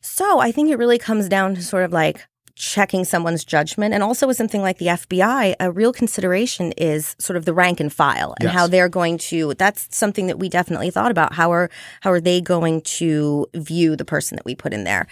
So 0.00 0.40
I 0.40 0.50
think 0.52 0.70
it 0.70 0.76
really 0.76 0.98
comes 0.98 1.28
down 1.28 1.54
to 1.54 1.62
sort 1.62 1.84
of 1.84 1.92
like 1.92 2.26
checking 2.54 3.04
someone's 3.04 3.44
judgment. 3.44 3.94
And 3.94 4.02
also 4.02 4.26
with 4.26 4.36
something 4.36 4.60
like 4.60 4.78
the 4.78 4.86
FBI, 4.86 5.54
a 5.58 5.70
real 5.70 5.92
consideration 5.92 6.72
is 6.72 7.16
sort 7.18 7.36
of 7.36 7.44
the 7.46 7.54
rank 7.54 7.80
and 7.80 7.90
file 7.92 8.34
and 8.38 8.48
Yes. 8.48 8.54
how 8.54 8.66
they're 8.66 8.90
going 8.90 9.16
to 9.18 9.54
that's 9.54 9.96
something 9.96 10.26
that 10.26 10.38
we 10.38 10.48
definitely 10.48 10.90
thought 10.90 11.10
about. 11.10 11.32
How 11.32 11.50
are 11.52 11.70
how 12.02 12.10
are 12.12 12.20
they 12.20 12.40
going 12.42 12.82
to 12.82 13.46
view 13.54 13.96
the 13.96 14.04
person 14.04 14.36
that 14.36 14.44
we 14.44 14.54
put 14.54 14.74
in 14.74 14.84
there? 14.84 15.06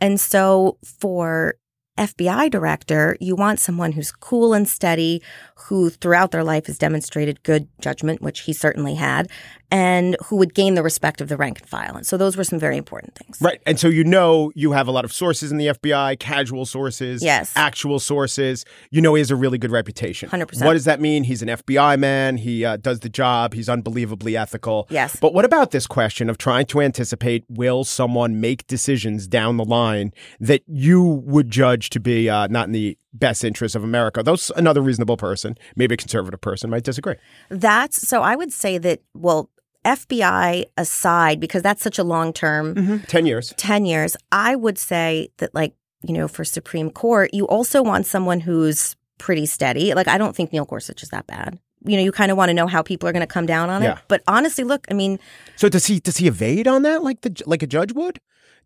And 0.00 0.20
so 0.20 0.78
for 0.84 1.56
FBI 1.98 2.50
director, 2.50 3.16
you 3.20 3.36
want 3.36 3.60
someone 3.60 3.92
who's 3.92 4.10
cool 4.10 4.52
and 4.52 4.68
steady, 4.68 5.22
who 5.54 5.90
throughout 5.90 6.32
their 6.32 6.42
life 6.42 6.66
has 6.66 6.76
demonstrated 6.76 7.42
good 7.44 7.68
judgment, 7.80 8.20
which 8.20 8.40
he 8.40 8.52
certainly 8.52 8.94
had, 8.94 9.30
and 9.74 10.16
who 10.26 10.36
would 10.36 10.54
gain 10.54 10.74
the 10.76 10.84
respect 10.84 11.20
of 11.20 11.26
the 11.28 11.36
rank 11.36 11.58
and 11.58 11.68
file. 11.68 11.96
And 11.96 12.06
so 12.06 12.16
those 12.16 12.36
were 12.36 12.44
some 12.44 12.60
very 12.60 12.76
important 12.76 13.16
things. 13.16 13.38
Right. 13.40 13.60
And 13.66 13.78
so 13.80 13.88
you 13.88 14.04
know 14.04 14.52
you 14.54 14.70
have 14.70 14.86
a 14.86 14.92
lot 14.92 15.04
of 15.04 15.12
sources 15.12 15.50
in 15.50 15.58
the 15.58 15.66
FBI, 15.66 16.16
casual 16.20 16.64
sources, 16.64 17.24
Yes. 17.24 17.52
actual 17.56 17.98
sources. 17.98 18.64
You 18.92 19.00
know 19.00 19.14
he 19.14 19.20
has 19.20 19.32
a 19.32 19.36
really 19.36 19.58
good 19.58 19.72
reputation. 19.72 20.28
100%. 20.28 20.64
What 20.64 20.74
does 20.74 20.84
that 20.84 21.00
mean? 21.00 21.24
He's 21.24 21.42
an 21.42 21.48
FBI 21.48 21.98
man. 21.98 22.36
He 22.36 22.64
uh, 22.64 22.76
does 22.76 23.00
the 23.00 23.08
job. 23.08 23.52
He's 23.52 23.68
unbelievably 23.68 24.36
ethical. 24.36 24.86
Yes. 24.90 25.16
But 25.20 25.34
what 25.34 25.44
about 25.44 25.72
this 25.72 25.88
question 25.88 26.30
of 26.30 26.38
trying 26.38 26.66
to 26.66 26.80
anticipate 26.80 27.44
will 27.48 27.82
someone 27.82 28.40
make 28.40 28.68
decisions 28.68 29.26
down 29.26 29.56
the 29.56 29.64
line 29.64 30.12
that 30.38 30.62
you 30.68 31.02
would 31.02 31.50
judge 31.50 31.90
to 31.90 31.98
be 31.98 32.30
uh, 32.30 32.46
not 32.46 32.68
in 32.68 32.72
the 32.72 32.96
best 33.12 33.42
interest 33.42 33.74
of 33.74 33.82
America? 33.82 34.22
Those 34.22 34.52
another 34.54 34.80
reasonable 34.82 35.16
person, 35.16 35.58
maybe 35.74 35.94
a 35.94 35.96
conservative 35.96 36.40
person, 36.40 36.70
might 36.70 36.84
disagree. 36.84 37.16
That's 37.48 38.06
so 38.06 38.22
I 38.22 38.36
would 38.36 38.52
say 38.52 38.78
that, 38.78 39.00
well, 39.14 39.50
FBI 39.84 40.64
aside, 40.76 41.40
because 41.40 41.62
that's 41.62 41.82
such 41.82 41.98
a 41.98 42.04
long 42.04 42.32
term, 42.32 42.74
mm-hmm. 42.74 42.96
Ten 43.06 43.26
years. 43.26 43.52
10 43.56 43.84
years, 43.86 44.16
I 44.32 44.56
would 44.56 44.78
say 44.78 45.28
that, 45.38 45.54
like, 45.54 45.74
you 46.02 46.12
know, 46.14 46.28
for 46.28 46.44
Supreme 46.44 46.90
Court, 46.90 47.30
you 47.32 47.46
also 47.46 47.82
want 47.82 48.06
someone 48.06 48.40
who's 48.40 48.96
pretty 49.18 49.46
steady. 49.46 49.94
Like, 49.94 50.08
I 50.08 50.18
don't 50.18 50.34
think 50.36 50.52
Neil 50.52 50.64
Gorsuch 50.64 51.02
is 51.02 51.08
that 51.10 51.26
bad. 51.26 51.58
You 51.86 51.96
know, 51.96 52.02
you 52.02 52.12
kind 52.12 52.30
of 52.30 52.36
want 52.36 52.48
to 52.50 52.54
know 52.54 52.66
how 52.66 52.82
people 52.82 53.08
are 53.08 53.12
going 53.12 53.20
to 53.26 53.26
come 53.26 53.46
down 53.46 53.68
on 53.70 53.82
Yeah. 53.82 53.92
it. 53.92 53.98
But 54.08 54.22
honestly, 54.26 54.64
look, 54.64 54.86
I 54.90 54.94
mean, 54.94 55.18
So 55.56 55.68
does 55.68 55.86
he 55.86 56.00
does 56.00 56.16
he 56.16 56.26
evade 56.28 56.66
on 56.66 56.82
that 56.82 57.02
like 57.02 57.20
the 57.20 57.42
like 57.46 57.62
a 57.62 57.66
judge 57.66 57.92
would? 57.92 58.20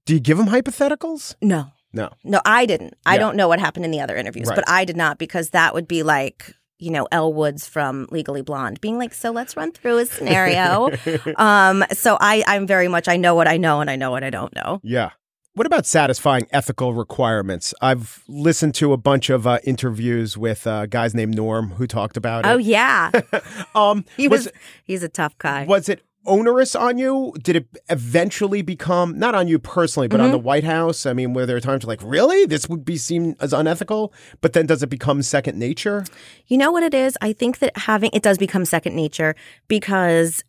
Do 0.07 0.15
you 0.15 0.21
give 0.21 0.39
him 0.39 0.47
hypotheticals? 0.47 1.35
no, 1.43 1.67
No. 1.93 2.11
no, 2.25 2.41
I 2.45 2.65
didn't. 2.65 2.95
I 3.05 3.19
don't 3.19 3.37
know 3.37 3.49
what 3.49 3.59
happened 3.61 3.85
in 3.85 3.91
the 3.91 4.01
other 4.01 4.17
interviews, 4.17 4.49
Right. 4.49 4.55
but 4.57 4.69
I 4.69 4.85
did 4.85 4.97
not 4.97 5.19
because 5.19 5.51
that 5.51 5.75
would 5.75 5.89
be 5.89 6.03
like, 6.03 6.55
you 6.79 6.91
know, 6.91 7.09
Elle 7.11 7.33
Woods 7.33 7.67
from 7.67 8.07
Legally 8.11 8.43
Blonde 8.43 8.81
being 8.81 8.99
like, 8.99 9.13
so 9.13 9.31
let's 9.31 9.57
run 9.57 9.73
through 9.73 9.99
a 9.99 10.07
scenario. 10.07 10.91
um, 11.37 11.85
so 11.93 12.17
I, 12.21 12.45
I'm 12.47 12.67
very 12.67 12.89
much, 12.89 13.09
I 13.09 13.17
know 13.17 13.35
what 13.35 13.49
I 13.49 13.57
know 13.57 13.81
and 13.81 13.91
I 13.91 13.97
know 13.97 14.11
what 14.11 14.25
I 14.25 14.31
don't 14.31 14.55
know. 14.55 14.81
Yeah. 14.83 15.11
What 15.55 15.67
about 15.67 15.87
satisfying 15.87 16.47
ethical 16.53 16.95
requirements? 16.95 17.75
I've 17.83 18.23
listened 18.29 18.77
to 18.77 18.93
a 18.93 18.97
bunch 18.97 19.29
of 19.29 19.45
uh, 19.45 19.59
interviews 19.65 20.39
with 20.39 20.69
uh, 20.69 20.87
guys 20.87 21.17
named 21.17 21.35
Norm 21.35 21.71
who 21.71 21.89
talked 21.89 22.17
about 22.17 22.47
it. 22.47 22.49
Oh 22.49 22.59
yeah, 22.59 23.11
um, 23.75 24.05
he 24.17 24.29
was, 24.29 24.45
was 24.45 24.53
he's 24.85 25.03
a 25.03 25.09
tough 25.09 25.37
guy. 25.39 25.65
was 25.65 25.89
it 25.89 26.05
onerous 26.29 26.77
on 26.77 26.99
you? 26.99 27.35
Did 27.43 27.57
it 27.57 27.67
eventually 27.89 28.63
become 28.63 29.19
not 29.19 29.35
on 29.35 29.49
you 29.49 29.59
personally, 29.59 30.07
but 30.07 30.19
Mm-hmm. 30.19 30.27
on 30.27 30.31
the 30.33 30.39
White 30.39 30.65
House? 30.65 31.07
I 31.07 31.13
mean, 31.13 31.33
were 31.33 31.47
there 31.47 31.59
times 31.61 31.85
like, 31.85 32.01
really, 32.03 32.47
this 32.47 32.69
would 32.69 32.85
be 32.85 32.97
seen 32.97 33.35
as 33.41 33.53
unethical? 33.53 34.13
But 34.41 34.53
then 34.53 34.67
does 34.67 34.83
it 34.83 34.89
become 34.89 35.23
second 35.23 35.59
nature? 35.59 36.05
You 36.47 36.59
know 36.59 36.71
what 36.71 36.83
it 36.83 36.95
is? 36.95 37.17
I 37.21 37.33
think 37.33 37.59
that 37.59 37.77
having 37.77 38.11
it 38.13 38.23
does 38.23 38.39
become 38.39 38.65
second 38.65 38.95
nature 38.95 39.35
because 39.67 40.45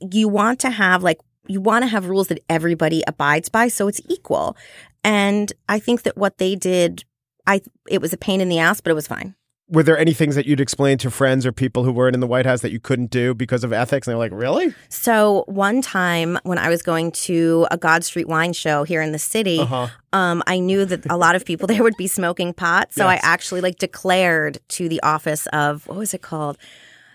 you 0.00 0.28
want 0.28 0.60
to 0.60 0.70
have 0.70 1.02
like 1.02 1.18
you 1.48 1.60
want 1.60 1.82
to 1.82 1.88
have 1.88 2.06
rules 2.06 2.28
that 2.28 2.38
everybody 2.48 3.02
abides 3.06 3.48
by 3.48 3.68
so 3.68 3.88
it's 3.88 4.00
equal. 4.08 4.56
And 5.02 5.52
I 5.68 5.78
think 5.78 6.02
that 6.02 6.16
what 6.16 6.38
they 6.38 6.54
did 6.54 7.04
I 7.46 7.62
it 7.88 8.00
was 8.00 8.12
a 8.12 8.18
pain 8.18 8.40
in 8.40 8.48
the 8.48 8.58
ass, 8.58 8.80
but 8.80 8.90
it 8.90 8.94
was 8.94 9.08
fine. 9.08 9.34
Were 9.70 9.82
there 9.82 9.98
any 9.98 10.14
things 10.14 10.34
that 10.34 10.46
you'd 10.46 10.60
explain 10.60 10.96
to 10.98 11.10
friends 11.10 11.44
or 11.44 11.52
people 11.52 11.84
who 11.84 11.92
weren't 11.92 12.14
in 12.14 12.20
the 12.20 12.26
White 12.26 12.46
House 12.46 12.62
that 12.62 12.72
you 12.72 12.80
couldn't 12.80 13.10
do 13.10 13.34
because 13.34 13.64
of 13.64 13.72
ethics? 13.72 14.06
And 14.06 14.12
they're 14.12 14.18
like, 14.18 14.32
really? 14.32 14.74
So 14.88 15.44
one 15.46 15.82
time 15.82 16.38
when 16.44 16.56
I 16.56 16.70
was 16.70 16.80
going 16.80 17.12
to 17.12 17.66
a 17.70 17.76
God 17.76 18.02
Street 18.02 18.28
Wine 18.28 18.54
show 18.54 18.84
here 18.84 19.02
in 19.02 19.12
the 19.12 19.18
city, 19.18 19.58
Uh-huh. 19.60 19.88
um, 20.14 20.42
I 20.46 20.58
knew 20.58 20.86
that 20.86 21.04
a 21.10 21.18
lot 21.18 21.34
of 21.36 21.44
people 21.44 21.66
there 21.66 21.82
would 21.82 21.96
be 21.98 22.06
smoking 22.06 22.54
pot. 22.54 22.94
So 22.94 23.06
Yes. 23.06 23.20
I 23.22 23.26
actually 23.28 23.60
like 23.60 23.78
declared 23.78 24.58
to 24.68 24.88
the 24.88 25.02
office 25.02 25.46
of 25.48 25.86
what 25.86 25.98
was 25.98 26.14
it 26.14 26.22
called? 26.22 26.56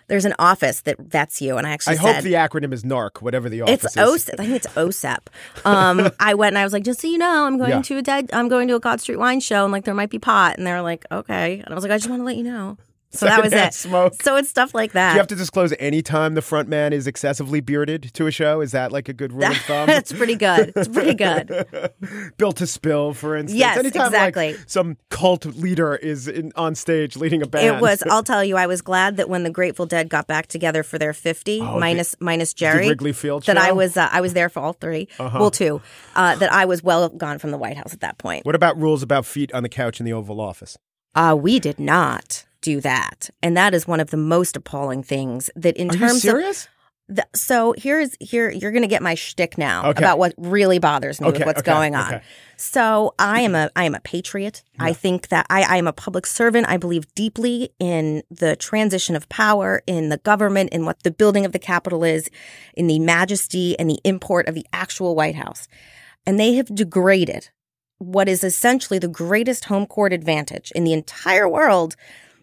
There's 0.08 0.26
an 0.26 0.34
office 0.40 0.82
that 0.82 0.98
vets 1.00 1.42
you, 1.42 1.58
and 1.58 1.66
I 1.66 1.72
actually 1.72 1.98
I 1.98 2.02
said 2.02 2.16
hope 2.16 2.24
the 2.24 2.34
acronym 2.34 2.74
is 2.74 2.84
NARC, 2.84 3.22
whatever 3.22 3.50
the 3.50 3.62
office 3.62 3.86
It's 3.86 3.98
is. 3.98 4.04
OSEP. 4.26 4.34
I 4.40 4.44
think 4.44 4.56
it's 4.56 4.68
OSEP. 4.68 5.20
Um, 5.66 6.12
I 6.20 6.34
went 6.34 6.50
and 6.54 6.58
I 6.60 6.64
was 6.64 6.74
like, 6.74 6.84
just 6.84 7.02
so 7.02 7.08
you 7.08 7.18
know, 7.18 7.46
I'm 7.46 7.58
going 7.58 7.70
Yeah. 7.72 7.82
to 7.82 7.98
a 7.98 8.02
dead. 8.02 8.30
I'm 8.34 8.48
going 8.50 8.68
to 8.68 8.76
a 8.76 8.80
God 8.80 9.00
Street 9.02 9.18
Wine 9.18 9.40
show, 9.40 9.64
and 9.64 9.72
like 9.72 9.86
there 9.86 9.94
might 9.94 10.10
be 10.10 10.20
pot, 10.20 10.58
and 10.58 10.68
they're 10.68 10.82
like, 10.82 11.06
okay, 11.12 11.60
and 11.64 11.70
I 11.70 11.74
was 11.76 11.84
like, 11.84 11.92
I 11.92 11.98
just 11.98 12.10
want 12.10 12.20
to 12.20 12.26
let 12.26 12.36
you 12.38 12.44
know. 12.44 12.78
So 13.24 13.28
that 13.28 13.44
was 13.44 13.54
it. 13.54 13.74
smoke. 13.76 14.16
So 14.24 14.36
it's 14.38 14.50
stuff 14.50 14.74
like 14.74 14.94
that. 14.94 15.10
Do 15.12 15.14
you 15.16 15.20
have 15.20 15.28
to 15.28 15.36
disclose 15.36 15.74
any 15.80 16.02
time 16.02 16.34
the 16.34 16.42
front 16.42 16.68
man 16.68 16.94
is 16.94 17.06
excessively 17.08 17.62
bearded 17.62 18.12
to 18.16 18.26
a 18.28 18.32
show? 18.32 18.60
Is 18.62 18.72
that 18.72 18.92
like 18.92 19.08
a 19.08 19.14
good 19.14 19.32
rule 19.34 19.46
of 19.52 19.58
thumb? 19.68 19.86
That's 19.88 20.12
pretty 20.12 20.36
good. 20.36 20.74
It's 20.76 20.88
pretty 20.88 21.14
good. 21.14 21.94
Built 22.38 22.58
to 22.58 22.68
Spill, 22.68 23.14
for 23.14 23.36
instance. 23.36 23.58
Yes, 23.60 23.78
Anytime 23.78 24.08
exactly. 24.08 24.54
like 24.54 24.64
some 24.68 24.98
cult 25.10 25.46
leader 25.46 25.96
is 25.96 26.28
in, 26.28 26.52
on 26.56 26.74
stage 26.76 27.16
leading 27.16 27.42
a 27.44 27.48
band. 27.48 27.78
It 27.78 27.82
was. 27.82 28.04
I'll 28.10 28.24
tell 28.24 28.44
you, 28.44 28.58
I 28.58 28.66
was 28.68 28.82
glad 28.82 29.18
that 29.18 29.30
when 29.30 29.44
the 29.44 29.50
Grateful 29.52 29.86
Dead 29.86 30.10
got 30.10 30.26
back 30.28 30.48
together 30.48 30.82
for 30.84 30.98
their 30.98 31.14
50, 31.14 31.62
Oh, 31.62 31.74
the- 31.76 31.80
minus 31.80 32.16
minus 32.20 32.54
Jerry, 32.54 32.90
Wrigley 32.90 33.14
Field 33.14 33.44
that 33.46 33.58
I 33.58 33.62
show? 33.62 33.66
Uh-huh. 33.68 33.76
was 33.76 33.98
uh, 33.98 34.10
I 34.12 34.22
was 34.22 34.34
there 34.34 34.50
for 34.50 34.60
all 34.62 34.74
3 34.74 35.08
well 35.20 35.52
two, 35.52 35.82
uh, 36.16 36.36
that 36.38 36.52
I 36.52 36.66
was 36.66 36.82
well 36.84 37.10
gone 37.10 37.38
from 37.40 37.52
the 37.52 37.58
White 37.58 37.78
House 37.78 37.94
at 37.94 38.00
that 38.02 38.18
point. 38.18 38.46
What 38.46 38.56
about 38.56 38.76
rules 38.82 39.04
about 39.04 39.26
feet 39.26 39.54
on 39.54 39.62
the 39.64 39.70
couch 39.70 40.00
in 40.00 40.06
the 40.06 40.14
Oval 40.14 40.42
Office? 40.42 40.78
Uh, 41.16 41.38
we 41.40 41.60
did 41.60 41.80
not 41.80 42.44
do 42.64 42.82
that, 42.82 43.30
and 43.44 43.56
that 43.56 43.74
is 43.76 43.88
one 43.88 44.00
of 44.00 44.10
the 44.10 44.18
most 44.18 44.56
appalling 44.56 45.04
things. 45.04 45.50
That 45.56 45.78
in 45.78 45.92
Are 45.92 45.94
you 45.94 46.00
terms 46.00 46.26
of? 46.26 46.68
The, 47.10 47.28
so 47.36 47.76
here's 47.78 48.16
here 48.22 48.50
you're 48.50 48.72
going 48.72 48.84
to 48.84 48.88
get 48.88 49.04
my 49.04 49.14
shtick 49.14 49.58
now 49.58 49.90
Okay. 49.90 50.00
about 50.00 50.18
what 50.18 50.34
really 50.38 50.80
bothers 50.80 51.20
me 51.20 51.28
Okay, 51.28 51.40
with 51.40 51.46
what's 51.48 51.60
okay, 51.60 51.72
going 51.72 51.96
on. 51.96 52.22
So 52.56 53.14
I 53.20 53.42
am 53.42 53.56
a 53.56 53.70
I 53.76 53.84
am 53.84 53.94
a 53.94 54.00
patriot. 54.00 54.64
I 54.80 54.94
think 54.94 55.28
that 55.28 55.46
I, 55.50 55.64
I 55.64 55.78
am 55.78 55.86
a 55.86 55.92
public 55.94 56.26
servant. 56.26 56.68
I 56.70 56.78
believe 56.78 57.14
deeply 57.14 57.72
in 57.78 58.24
the 58.32 58.56
transition 58.56 59.18
of 59.18 59.28
power, 59.28 59.84
in 59.86 60.10
the 60.10 60.18
government, 60.18 60.70
in 60.72 60.86
what 60.86 61.04
the 61.04 61.12
building 61.12 61.46
of 61.46 61.52
the 61.52 61.60
Capitol 61.60 62.06
is, 62.06 62.30
in 62.74 62.88
the 62.88 63.00
majesty 63.00 63.78
and 63.78 63.90
the 63.90 64.00
import 64.06 64.48
of 64.48 64.56
the 64.56 64.66
actual 64.72 65.14
White 65.14 65.36
House. 65.36 65.68
And 66.26 66.40
they 66.40 66.54
have 66.54 66.74
degraded 66.74 67.50
what 67.98 68.30
is 68.30 68.44
essentially 68.46 68.98
the 69.00 69.08
greatest 69.10 69.66
home 69.66 69.86
court 69.86 70.14
advantage 70.14 70.72
in 70.72 70.86
the 70.86 70.94
entire 70.94 71.50
world 71.50 71.96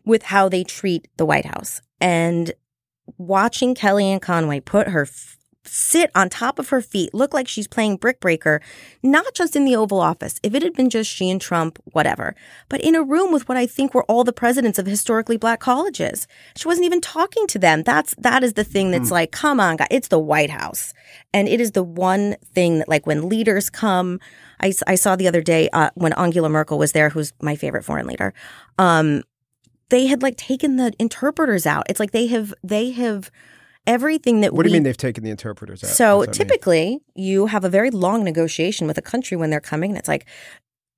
with 0.05 0.25
how 0.25 0.49
they 0.49 0.65
treat 0.65 1.09
the 1.17 1.27
White 1.27 1.47
House. 1.47 1.81
And 2.01 2.53
watching 3.19 3.75
Kellyanne 3.75 4.23
Conway 4.23 4.61
put 4.61 4.89
her 4.89 5.03
f- 5.03 5.37
sit 5.65 6.11
on 6.15 6.29
top 6.29 6.59
of 6.59 6.71
her 6.71 6.81
feet, 6.81 7.13
look 7.13 7.35
like 7.35 7.47
she's 7.47 7.69
playing 7.69 7.97
brick 7.97 8.19
breaker, 8.21 8.61
not 9.03 9.35
just 9.35 9.55
in 9.55 9.65
the 9.65 9.77
Oval 9.77 10.01
Office. 10.01 10.41
If 10.43 10.55
it 10.55 10.63
had 10.63 10.73
been 10.73 10.91
just 10.91 11.11
she 11.11 11.31
and 11.31 11.41
Trump, 11.41 11.79
whatever, 11.93 12.35
but 12.69 12.81
in 12.81 12.95
a 12.95 13.03
room 13.03 13.33
with 13.33 13.49
what 13.49 13.59
I 13.59 13.67
think 13.67 13.95
were 13.95 14.05
all 14.05 14.25
the 14.25 14.33
presidents 14.33 14.79
of 14.79 14.87
historically 14.87 15.37
black 15.37 15.61
colleges. 15.61 16.27
She 16.57 16.67
wasn't 16.67 16.87
even 16.87 17.01
talking 17.01 17.47
to 17.49 17.59
them. 17.59 17.83
That's 17.83 18.15
that 18.19 18.43
is 18.43 18.55
the 18.55 18.65
thing 18.65 18.91
that's 18.91 19.11
like, 19.11 19.33
come 19.33 19.61
on, 19.61 19.77
guys, 19.77 19.89
it's 19.91 20.09
the 20.09 20.19
White 20.19 20.51
House, 20.51 20.95
and 21.33 21.49
it 21.49 21.61
is 21.61 21.73
the 21.73 21.85
one 21.85 22.37
thing 22.55 22.79
that 22.79 22.89
like 22.89 23.07
when 23.07 23.29
leaders 23.29 23.71
come. 23.71 24.19
I, 24.63 24.75
I 24.87 24.95
saw 24.95 25.17
the 25.17 25.27
other 25.27 25.41
day 25.41 25.71
uh, 25.73 25.89
when 25.95 26.13
Angela 26.15 26.51
Merkel 26.51 26.79
was 26.79 26.93
there, 26.93 27.09
who's 27.09 27.33
my 27.41 27.57
favorite 27.57 27.83
foreign 27.83 28.07
leader. 28.07 28.35
Um, 28.79 29.23
they 29.91 30.07
had 30.07 30.23
like 30.23 30.37
taken 30.37 30.77
the 30.77 30.93
interpreters 30.99 31.67
out. 31.67 31.85
It's 31.89 32.01
like 32.01 32.13
they 32.13 32.27
have 32.29 32.55
they 32.65 32.91
have 32.93 33.31
everything 33.87 34.41
that 34.41 34.53
What 34.55 34.65
do 34.65 34.69
you 34.69 34.75
mean 34.75 34.83
they've 34.85 34.97
taken 34.97 35.25
the 35.25 35.31
interpreters 35.31 35.83
out? 35.85 35.91
so 35.91 36.21
that 36.21 36.29
mean? 36.29 36.33
typically, 36.33 37.01
you 37.15 37.47
have 37.47 37.65
a 37.65 37.69
very 37.69 37.91
long 37.91 38.25
negotiation 38.25 38.87
with 38.87 38.99
a 38.99 39.03
country 39.03 39.37
when 39.37 39.51
they're 39.51 39.61
coming, 39.61 39.91
and 39.91 39.99
it's 39.99 40.09
like, 40.09 40.27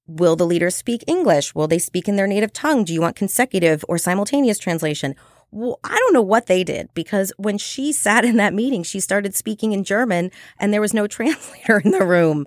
will 0.06 0.36
the 0.36 0.46
leaders 0.46 0.74
speak 0.74 1.04
English? 1.06 1.54
Will 1.54 1.68
they 1.68 1.78
speak 1.78 2.08
in 2.08 2.16
their 2.16 2.26
native 2.26 2.52
tongue? 2.52 2.84
Do 2.84 2.92
you 2.92 3.00
want 3.00 3.16
consecutive 3.16 3.84
or 3.88 3.98
simultaneous 3.98 4.58
translation? 4.58 5.14
Well, 5.50 5.78
I 5.84 5.96
don't 5.96 6.14
know 6.14 6.22
what 6.22 6.46
they 6.46 6.64
did 6.64 6.88
because 6.94 7.32
when 7.36 7.58
she 7.58 7.92
sat 8.06 8.24
in 8.24 8.36
that 8.36 8.54
meeting, 8.54 8.82
she 8.82 9.00
started 9.00 9.34
speaking 9.34 9.72
in 9.72 9.84
German, 9.84 10.30
and 10.58 10.72
there 10.72 10.80
was 10.80 10.94
no 10.94 11.06
translator 11.16 11.80
in 11.84 11.92
the 11.92 12.06
room. 12.06 12.46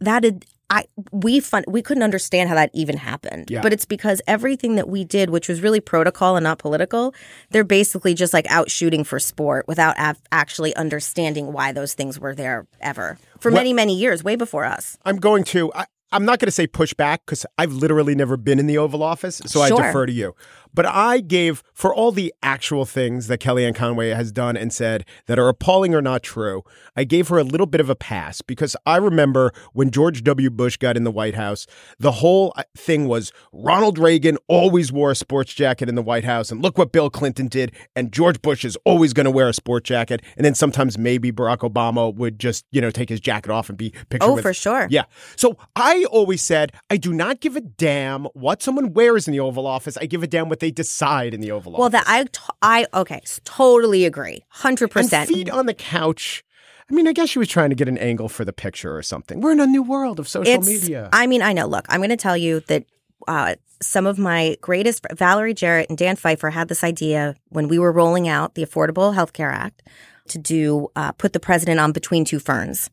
That 0.00 0.24
had 0.24 0.44
I 0.70 0.84
we 1.12 1.40
fun 1.40 1.64
we 1.68 1.82
couldn't 1.82 2.02
understand 2.02 2.48
how 2.48 2.54
that 2.54 2.70
even 2.72 2.96
happened. 2.96 3.50
Yeah. 3.50 3.60
But 3.62 3.72
it's 3.72 3.84
because 3.84 4.20
everything 4.26 4.76
that 4.76 4.88
we 4.88 5.04
did, 5.04 5.30
which 5.30 5.48
was 5.48 5.60
really 5.60 5.80
protocol 5.80 6.36
and 6.36 6.44
not 6.44 6.58
political, 6.58 7.14
they're 7.50 7.64
basically 7.64 8.14
just 8.14 8.32
like 8.32 8.46
out 8.50 8.70
shooting 8.70 9.04
for 9.04 9.18
sport 9.18 9.68
without 9.68 9.98
av- 9.98 10.20
actually 10.32 10.74
understanding 10.76 11.52
why 11.52 11.72
those 11.72 11.94
things 11.94 12.18
were 12.18 12.34
there 12.34 12.66
ever 12.80 13.18
for 13.40 13.50
Well- 13.50 13.60
many 13.60 13.72
many 13.72 13.94
years, 13.94 14.24
way 14.24 14.36
before 14.36 14.64
us. 14.64 14.96
I'm 15.04 15.16
going 15.16 15.44
to. 15.44 15.72
I, 15.74 15.84
I'm 16.12 16.24
not 16.24 16.38
going 16.38 16.46
to 16.46 16.52
say 16.52 16.68
push 16.68 16.94
back 16.94 17.22
because 17.26 17.44
I've 17.58 17.72
literally 17.72 18.14
never 18.14 18.36
been 18.36 18.60
in 18.60 18.68
the 18.68 18.78
Oval 18.78 19.02
Office, 19.02 19.42
so 19.46 19.60
I 19.60 19.68
defer 19.70 20.06
to 20.06 20.12
you. 20.12 20.36
But 20.74 20.86
I 20.86 21.20
gave 21.20 21.62
for 21.72 21.94
all 21.94 22.10
the 22.12 22.34
actual 22.42 22.84
things 22.84 23.28
that 23.28 23.40
Kellyanne 23.40 23.74
Conway 23.74 24.10
has 24.10 24.32
done 24.32 24.56
and 24.56 24.72
said 24.72 25.04
that 25.26 25.38
are 25.38 25.48
appalling 25.48 25.94
or 25.94 26.02
not 26.02 26.22
true. 26.22 26.62
I 26.96 27.04
gave 27.04 27.28
her 27.28 27.38
a 27.38 27.44
little 27.44 27.66
bit 27.66 27.80
of 27.80 27.88
a 27.88 27.94
pass 27.94 28.42
because 28.42 28.76
I 28.84 28.96
remember 28.96 29.52
when 29.72 29.90
George 29.90 30.22
W. 30.24 30.50
Bush 30.50 30.76
got 30.76 30.96
in 30.96 31.04
the 31.04 31.10
White 31.10 31.34
House, 31.36 31.66
the 31.98 32.12
whole 32.12 32.52
uh, 32.56 32.64
thing 32.76 33.06
was 33.06 33.32
Ronald 33.52 33.98
Reagan 33.98 34.36
always 34.48 34.90
wore 34.92 35.10
a 35.12 35.14
sports 35.16 35.54
jacket 35.54 35.88
in 35.88 35.94
the 35.94 36.02
White 36.02 36.24
House, 36.24 36.50
and 36.50 36.60
look 36.60 36.76
what 36.76 36.92
Bill 36.92 37.10
Clinton 37.10 37.48
did, 37.48 37.72
and 37.94 38.12
George 38.12 38.42
Bush 38.42 38.64
is 38.64 38.76
always 38.84 39.12
going 39.12 39.24
to 39.24 39.30
wear 39.30 39.48
a 39.48 39.54
sport 39.54 39.84
jacket, 39.84 40.22
and 40.36 40.44
then 40.44 40.54
sometimes 40.54 40.98
maybe 40.98 41.30
Barack 41.32 41.58
Obama 41.58 42.14
would 42.14 42.38
just 42.38 42.64
you 42.72 42.80
know 42.80 42.90
take 42.90 43.08
his 43.08 43.20
jacket 43.20 43.50
off 43.50 43.68
and 43.68 43.78
be 43.78 43.90
pictured. 44.08 44.26
Oh, 44.28 44.34
with- 44.34 44.42
for 44.42 44.52
sure. 44.54 44.86
yeah. 44.90 45.04
So 45.36 45.56
I 45.76 46.04
always 46.10 46.42
said 46.42 46.72
I 46.90 46.96
do 46.96 47.12
not 47.12 47.40
give 47.40 47.56
a 47.56 47.60
damn 47.60 48.24
what 48.34 48.62
someone 48.62 48.92
wears 48.92 49.28
in 49.28 49.32
the 49.32 49.40
Oval 49.40 49.66
Office. 49.66 49.96
I 49.96 50.06
give 50.06 50.22
a 50.22 50.26
damn 50.26 50.48
what 50.48 50.60
they 50.64 50.70
decide 50.70 51.34
in 51.34 51.42
the 51.42 51.50
Oval 51.50 51.72
Well, 51.72 51.82
Office. 51.82 52.00
that 52.00 52.08
I, 52.08 52.24
t- 52.24 52.40
I, 52.62 52.86
okay, 52.94 53.20
totally 53.44 54.06
agree. 54.06 54.42
100%. 54.56 55.12
and 55.12 55.28
feet 55.28 55.50
on 55.50 55.66
the 55.66 55.74
couch. 55.74 56.42
I 56.90 56.94
mean, 56.94 57.06
I 57.06 57.12
guess 57.12 57.28
she 57.28 57.38
was 57.38 57.48
trying 57.48 57.68
to 57.68 57.76
get 57.76 57.86
an 57.86 57.98
angle 57.98 58.30
for 58.30 58.46
the 58.46 58.52
picture 58.52 58.96
or 58.96 59.02
something. 59.02 59.42
We're 59.42 59.52
in 59.52 59.60
a 59.60 59.66
new 59.66 59.82
world 59.82 60.18
of 60.18 60.26
social 60.26 60.54
it's, 60.54 60.66
media. 60.66 61.10
I 61.12 61.26
mean, 61.26 61.42
I 61.42 61.52
know. 61.52 61.66
Look, 61.66 61.84
I'm 61.90 62.00
going 62.00 62.08
to 62.10 62.16
tell 62.16 62.36
you 62.36 62.60
that 62.68 62.86
uh, 63.28 63.56
some 63.82 64.06
of 64.06 64.18
my 64.18 64.56
greatest, 64.62 65.04
Valerie 65.12 65.52
Jarrett 65.52 65.90
and 65.90 65.98
Dan 65.98 66.16
Pfeiffer 66.16 66.48
had 66.48 66.68
this 66.68 66.82
idea 66.82 67.36
when 67.50 67.68
we 67.68 67.78
were 67.78 67.92
rolling 67.92 68.26
out 68.26 68.54
the 68.54 68.64
Affordable 68.64 69.14
Health 69.14 69.34
Care 69.34 69.50
Act 69.50 69.82
to 70.28 70.38
do 70.38 70.88
uh, 70.96 71.12
put 71.12 71.34
the 71.34 71.40
president 71.40 71.78
on 71.78 71.92
between 71.92 72.24
two 72.24 72.38
ferns. 72.38 72.88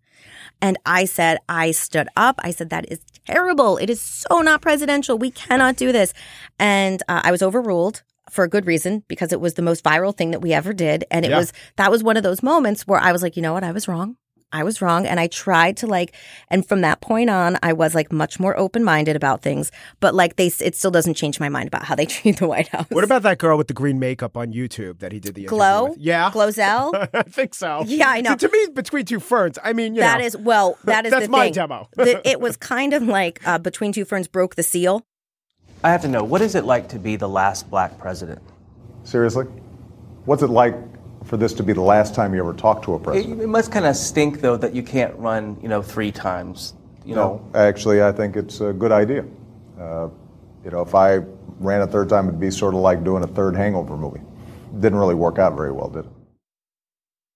And 0.62 0.78
I 0.86 1.06
said, 1.06 1.40
I 1.48 1.72
stood 1.72 2.10
up. 2.18 2.36
I 2.44 2.52
said, 2.52 2.70
that 2.70 2.92
is 2.92 3.00
terrible. 3.32 3.78
It 3.78 3.90
is 3.90 4.02
so 4.02 4.42
not 4.42 4.62
presidential. 4.62 5.18
We 5.18 5.32
cannot 5.32 5.76
do 5.78 5.92
this. 5.92 6.14
And 6.60 7.02
uh, 7.08 7.22
I 7.24 7.32
was 7.32 7.42
overruled 7.42 8.04
for 8.30 8.44
a 8.44 8.50
good 8.50 8.66
reason 8.66 9.04
because 9.08 9.34
it 9.34 9.42
was 9.42 9.56
the 9.56 9.62
most 9.62 9.84
viral 9.84 10.16
thing 10.16 10.32
that 10.32 10.40
we 10.42 10.54
ever 10.54 10.74
did. 10.74 11.04
And 11.12 11.26
it 11.26 11.32
Yeah. 11.32 11.38
was, 11.40 11.52
that 11.78 11.92
was 11.92 12.04
one 12.04 12.18
of 12.18 12.24
those 12.24 12.42
moments 12.44 12.88
where 12.88 13.00
I 13.00 13.12
was 13.12 13.22
like, 13.22 13.36
you 13.36 13.42
know 13.42 13.54
what? 13.54 13.64
I 13.64 13.72
was 13.72 13.88
wrong. 13.88 14.16
I 14.54 14.64
was 14.64 14.82
wrong. 14.82 15.06
And 15.06 15.20
I 15.20 15.28
tried 15.28 15.78
to 15.78 15.88
like, 15.88 16.14
and 16.50 16.66
from 16.66 16.82
that 16.82 17.02
point 17.02 17.30
on, 17.30 17.58
I 17.64 17.74
was 17.74 17.96
like 17.96 18.12
much 18.12 18.40
more 18.40 18.58
open 18.58 18.84
minded 18.84 19.16
about 19.16 19.42
things. 19.42 19.72
But 20.00 20.14
like, 20.16 20.36
they, 20.36 20.48
it 20.60 20.76
still 20.76 20.92
doesn't 20.92 21.14
change 21.16 21.40
my 21.40 21.50
mind 21.50 21.68
about 21.68 21.84
how 21.84 21.96
they 21.96 22.06
treat 22.08 22.38
the 22.40 22.48
White 22.48 22.68
House. 22.70 22.86
what 22.90 23.04
about 23.04 23.24
that 23.24 23.38
girl 23.38 23.58
with 23.58 23.68
the 23.68 23.74
green 23.74 24.00
makeup 24.00 24.36
on 24.38 24.54
YouTube 24.54 25.00
that 25.00 25.12
he 25.12 25.20
did 25.20 25.36
the 25.36 25.42
interview 25.44 25.58
Glow? 25.58 25.90
with? 25.90 25.98
Yeah. 25.98 26.30
Glozell? 26.32 27.10
I 27.14 27.24
think 27.24 27.54
so. 27.54 27.84
Yeah, 27.86 28.10
I 28.10 28.22
know. 28.22 28.36
To, 28.36 28.48
to 28.48 28.52
me, 28.52 28.68
between 28.74 29.06
two 29.06 29.20
ferns, 29.20 29.58
I 29.64 29.74
mean, 29.74 29.96
you 29.96 30.02
That 30.02 30.20
know, 30.20 30.26
is 30.26 30.38
well. 30.38 30.78
That 30.86 31.06
is 31.06 31.12
That's 31.12 31.26
the 31.28 31.32
my 31.32 31.46
thing. 31.46 31.54
demo. 31.54 31.88
The- 31.96 32.22
it 32.28 32.40
was 32.42 32.58
kind 32.58 32.94
of 32.94 33.04
like 33.04 33.46
uh, 33.48 33.58
between 33.58 33.92
two 33.94 34.06
ferns 34.06 34.28
broke 34.28 34.56
the 34.56 34.64
seal. 34.64 35.06
I 35.84 35.92
have 35.92 36.02
to 36.02 36.08
know, 36.08 36.24
what 36.24 36.42
is 36.42 36.54
it 36.56 36.66
like 36.66 36.90
to 36.90 37.00
be 37.00 37.16
the 37.16 37.30
last 37.30 37.70
black 37.70 37.98
president? 37.98 38.42
Seriously? 39.04 39.46
What's 40.26 40.44
it 40.44 40.48
like 40.52 40.76
for 41.24 41.38
this 41.38 41.54
to 41.54 41.64
be 41.64 41.74
the 41.74 41.82
last 41.82 42.16
time 42.16 42.34
you 42.34 42.40
ever 42.42 42.54
talk 42.54 42.82
to 42.84 42.94
a 42.94 42.96
It, 42.98 43.04
president? 43.04 43.42
it 43.42 43.48
must 43.48 43.72
kind 43.72 43.86
of 43.86 43.96
stink, 43.96 44.42
though, 44.42 44.58
that 44.58 44.74
you 44.76 44.84
can't 44.84 45.16
run, 45.18 45.58
you 45.62 45.68
know, 45.70 45.82
three 45.82 46.12
times. 46.12 46.74
You 47.06 47.16
know, 47.16 47.42
no, 47.54 47.60
actually, 47.60 48.04
I 48.04 48.12
think 48.12 48.36
it's 48.36 48.62
a 48.62 48.74
good 48.74 48.92
idea. 48.92 49.26
Uh, 49.80 50.10
you 50.64 50.70
know, 50.72 50.82
if 50.82 50.94
I 50.94 51.18
ran 51.60 51.82
a 51.82 51.88
third 51.88 52.10
time, 52.10 52.28
it'd 52.28 52.40
be 52.40 52.52
sort 52.52 52.74
of 52.76 52.82
like 52.82 53.04
doing 53.04 53.24
a 53.24 53.28
third 53.28 53.56
Hangover 53.56 53.98
movie. 53.98 54.22
Didn't 54.80 55.00
really 55.00 55.16
work 55.16 55.40
out 55.40 55.56
very 55.56 55.72
well, 55.72 55.90
did 55.90 56.06
it? 56.06 56.12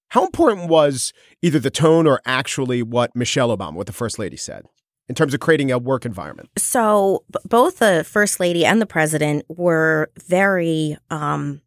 How 0.09 0.23
important 0.25 0.69
was 0.69 1.11
either 1.41 1.59
the 1.59 1.71
tone 1.71 2.07
or 2.07 2.21
actually 2.25 2.81
what 2.83 3.15
Michelle 3.15 3.55
Obama, 3.55 3.73
what 3.73 3.87
the 3.87 3.93
first 3.93 4.17
lady 4.19 4.37
said, 4.37 4.65
in 5.09 5.15
terms 5.15 5.33
of 5.33 5.39
creating 5.39 5.71
a 5.71 5.79
work 5.79 6.05
environment? 6.05 6.49
So 6.57 7.23
b- 7.31 7.39
both 7.45 7.79
the 7.79 8.05
first 8.07 8.39
lady 8.39 8.65
and 8.65 8.79
the 8.81 8.85
president 8.85 9.45
were 9.49 10.11
very 10.27 10.97
um, 11.09 11.61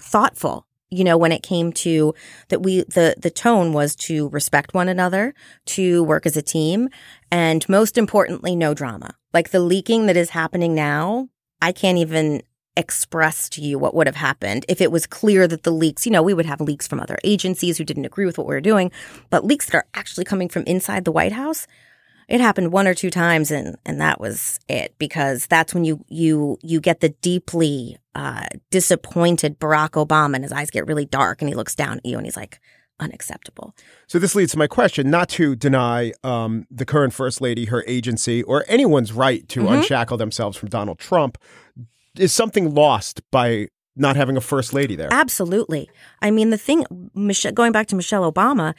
thoughtful. 0.00 0.66
You 0.90 1.04
know, 1.04 1.16
when 1.16 1.32
it 1.32 1.42
came 1.42 1.72
to 1.72 2.14
that, 2.48 2.62
we 2.62 2.82
the 2.82 3.14
the 3.16 3.30
tone 3.30 3.72
was 3.72 3.94
to 3.96 4.28
respect 4.30 4.74
one 4.74 4.88
another, 4.88 5.34
to 5.66 6.02
work 6.02 6.26
as 6.26 6.36
a 6.36 6.42
team, 6.42 6.88
and 7.30 7.68
most 7.68 7.96
importantly, 7.96 8.56
no 8.56 8.74
drama. 8.74 9.14
Like 9.32 9.50
the 9.50 9.60
leaking 9.60 10.06
that 10.06 10.16
is 10.16 10.30
happening 10.30 10.74
now, 10.74 11.28
I 11.62 11.70
can't 11.72 11.98
even 11.98 12.42
express 12.76 13.48
to 13.50 13.60
you 13.60 13.78
what 13.78 13.94
would 13.94 14.06
have 14.06 14.16
happened 14.16 14.64
if 14.68 14.80
it 14.80 14.90
was 14.90 15.06
clear 15.06 15.46
that 15.46 15.64
the 15.64 15.72
leaks, 15.72 16.06
you 16.06 16.12
know, 16.12 16.22
we 16.22 16.34
would 16.34 16.46
have 16.46 16.60
leaks 16.60 16.88
from 16.88 17.00
other 17.00 17.18
agencies 17.24 17.76
who 17.76 17.84
didn't 17.84 18.04
agree 18.04 18.26
with 18.26 18.38
what 18.38 18.46
we 18.46 18.54
were 18.54 18.60
doing, 18.60 18.90
but 19.28 19.44
leaks 19.44 19.66
that 19.66 19.74
are 19.76 19.86
actually 19.94 20.24
coming 20.24 20.48
from 20.48 20.62
inside 20.64 21.04
the 21.04 21.12
White 21.12 21.32
House, 21.32 21.66
it 22.30 22.40
happened 22.40 22.72
one 22.72 22.86
or 22.86 22.94
two 22.94 23.10
times 23.10 23.50
and 23.50 23.76
and 23.84 24.00
that 24.00 24.20
was 24.20 24.58
it 24.68 24.94
because 24.98 25.46
that's 25.46 25.74
when 25.74 25.84
you 25.84 26.04
you 26.08 26.56
you 26.62 26.80
get 26.80 27.00
the 27.00 27.10
deeply 27.20 27.96
uh 28.14 28.46
disappointed 28.70 29.58
Barack 29.60 29.90
Obama 29.90 30.36
and 30.36 30.44
his 30.44 30.52
eyes 30.52 30.70
get 30.70 30.86
really 30.86 31.04
dark 31.04 31.42
and 31.42 31.48
he 31.48 31.54
looks 31.54 31.74
down 31.74 31.98
at 31.98 32.06
you 32.06 32.16
and 32.16 32.26
he's 32.26 32.36
like 32.36 32.60
unacceptable. 33.00 33.74
So 34.06 34.18
this 34.18 34.34
leads 34.34 34.52
to 34.52 34.58
my 34.58 34.66
question: 34.66 35.10
not 35.10 35.28
to 35.30 35.56
deny 35.56 36.12
um, 36.22 36.66
the 36.70 36.84
current 36.84 37.12
first 37.14 37.40
lady, 37.40 37.64
her 37.66 37.82
agency, 37.86 38.42
or 38.42 38.64
anyone's 38.68 39.12
right 39.12 39.48
to 39.48 39.60
Mm-hmm. 39.60 39.72
unshackle 39.74 40.16
themselves 40.18 40.56
from 40.58 40.68
Donald 40.68 40.98
Trump. 40.98 41.38
Is 42.16 42.32
something 42.32 42.74
lost 42.74 43.22
by 43.30 43.68
not 43.96 44.16
having 44.16 44.36
a 44.36 44.40
first 44.40 44.74
lady 44.74 44.96
there? 44.96 45.08
Absolutely. 45.10 45.88
I 46.20 46.30
mean, 46.30 46.50
the 46.50 46.58
thing, 46.58 46.84
Michelle, 47.14 47.52
going 47.52 47.72
back 47.72 47.86
to 47.88 47.96
Michelle 47.96 48.30
Obama, 48.30 48.74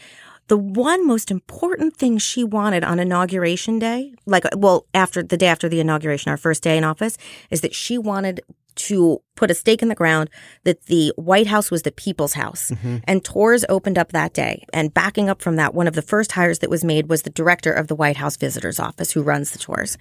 the 0.51 0.57
one 0.57 1.07
most 1.07 1.31
important 1.31 1.95
thing 1.95 2.17
she 2.17 2.43
wanted 2.43 2.83
on 2.83 2.99
inauguration 2.99 3.79
day, 3.79 4.13
like, 4.25 4.43
uh, 4.43 4.49
well, 4.57 4.85
after 4.93 5.23
the 5.23 5.37
day 5.37 5.47
after 5.47 5.69
the 5.69 5.79
inauguration, 5.79 6.29
our 6.29 6.35
first 6.35 6.61
day 6.61 6.77
in 6.77 6.83
office, 6.83 7.17
is 7.49 7.61
that 7.61 7.73
she 7.73 7.97
wanted 7.97 8.41
to 8.75 9.21
put 9.37 9.49
a 9.49 9.53
stake 9.53 9.81
in 9.81 9.87
the 9.87 9.95
ground 9.95 10.29
that 10.65 10.87
the 10.87 11.13
White 11.15 11.47
House 11.47 11.71
was 11.71 11.83
the 11.83 11.91
people's 11.91 12.33
house. 12.33 12.69
Mm-hmm. 12.69 12.97
And 13.05 13.23
tours 13.23 13.63
opened 13.69 13.97
up 13.97 14.11
that 14.11 14.33
day. 14.33 14.65
And 14.73 14.93
backing 14.93 15.29
up 15.29 15.41
from 15.41 15.55
that, 15.55 15.73
one 15.73 15.87
of 15.87 15.93
the 15.93 16.01
first 16.01 16.33
hires 16.33 16.59
that 16.59 16.69
was 16.69 16.83
made 16.83 17.07
was 17.07 17.21
the 17.21 17.29
director 17.29 17.71
of 17.71 17.87
the 17.87 17.95
White 17.95 18.17
House 18.17 18.35
Visitors 18.35 18.77
Office 18.77 19.13
who 19.13 19.23
runs 19.23 19.51
the 19.51 19.59
tours 19.59 19.97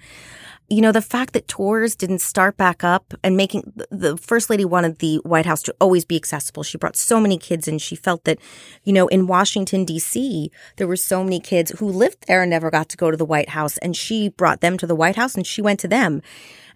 you 0.71 0.81
know, 0.81 0.93
the 0.93 1.01
fact 1.01 1.33
that 1.33 1.49
tours 1.49 1.97
didn't 1.97 2.19
start 2.19 2.55
back 2.55 2.81
up 2.81 3.13
and 3.25 3.35
making 3.35 3.73
the 3.89 4.15
first 4.15 4.49
lady 4.49 4.63
wanted 4.63 4.99
the 4.99 5.17
White 5.17 5.45
House 5.45 5.61
to 5.63 5.75
always 5.81 6.05
be 6.05 6.15
accessible. 6.15 6.63
She 6.63 6.77
brought 6.77 6.95
so 6.95 7.19
many 7.19 7.37
kids 7.37 7.67
and 7.67 7.81
she 7.81 7.97
felt 7.97 8.23
that, 8.23 8.39
you 8.85 8.93
know, 8.93 9.07
in 9.09 9.27
Washington, 9.27 9.83
D.C., 9.83 10.49
there 10.77 10.87
were 10.87 10.95
so 10.95 11.25
many 11.25 11.41
kids 11.41 11.71
who 11.77 11.87
lived 11.87 12.25
there 12.25 12.41
and 12.41 12.49
never 12.49 12.71
got 12.71 12.87
to 12.87 12.95
go 12.95 13.11
to 13.11 13.17
the 13.17 13.25
White 13.25 13.49
House. 13.49 13.77
And 13.79 13.97
she 13.97 14.29
brought 14.29 14.61
them 14.61 14.77
to 14.77 14.87
the 14.87 14.95
White 14.95 15.17
House 15.17 15.35
and 15.35 15.45
she 15.45 15.61
went 15.61 15.81
to 15.81 15.89
them. 15.89 16.21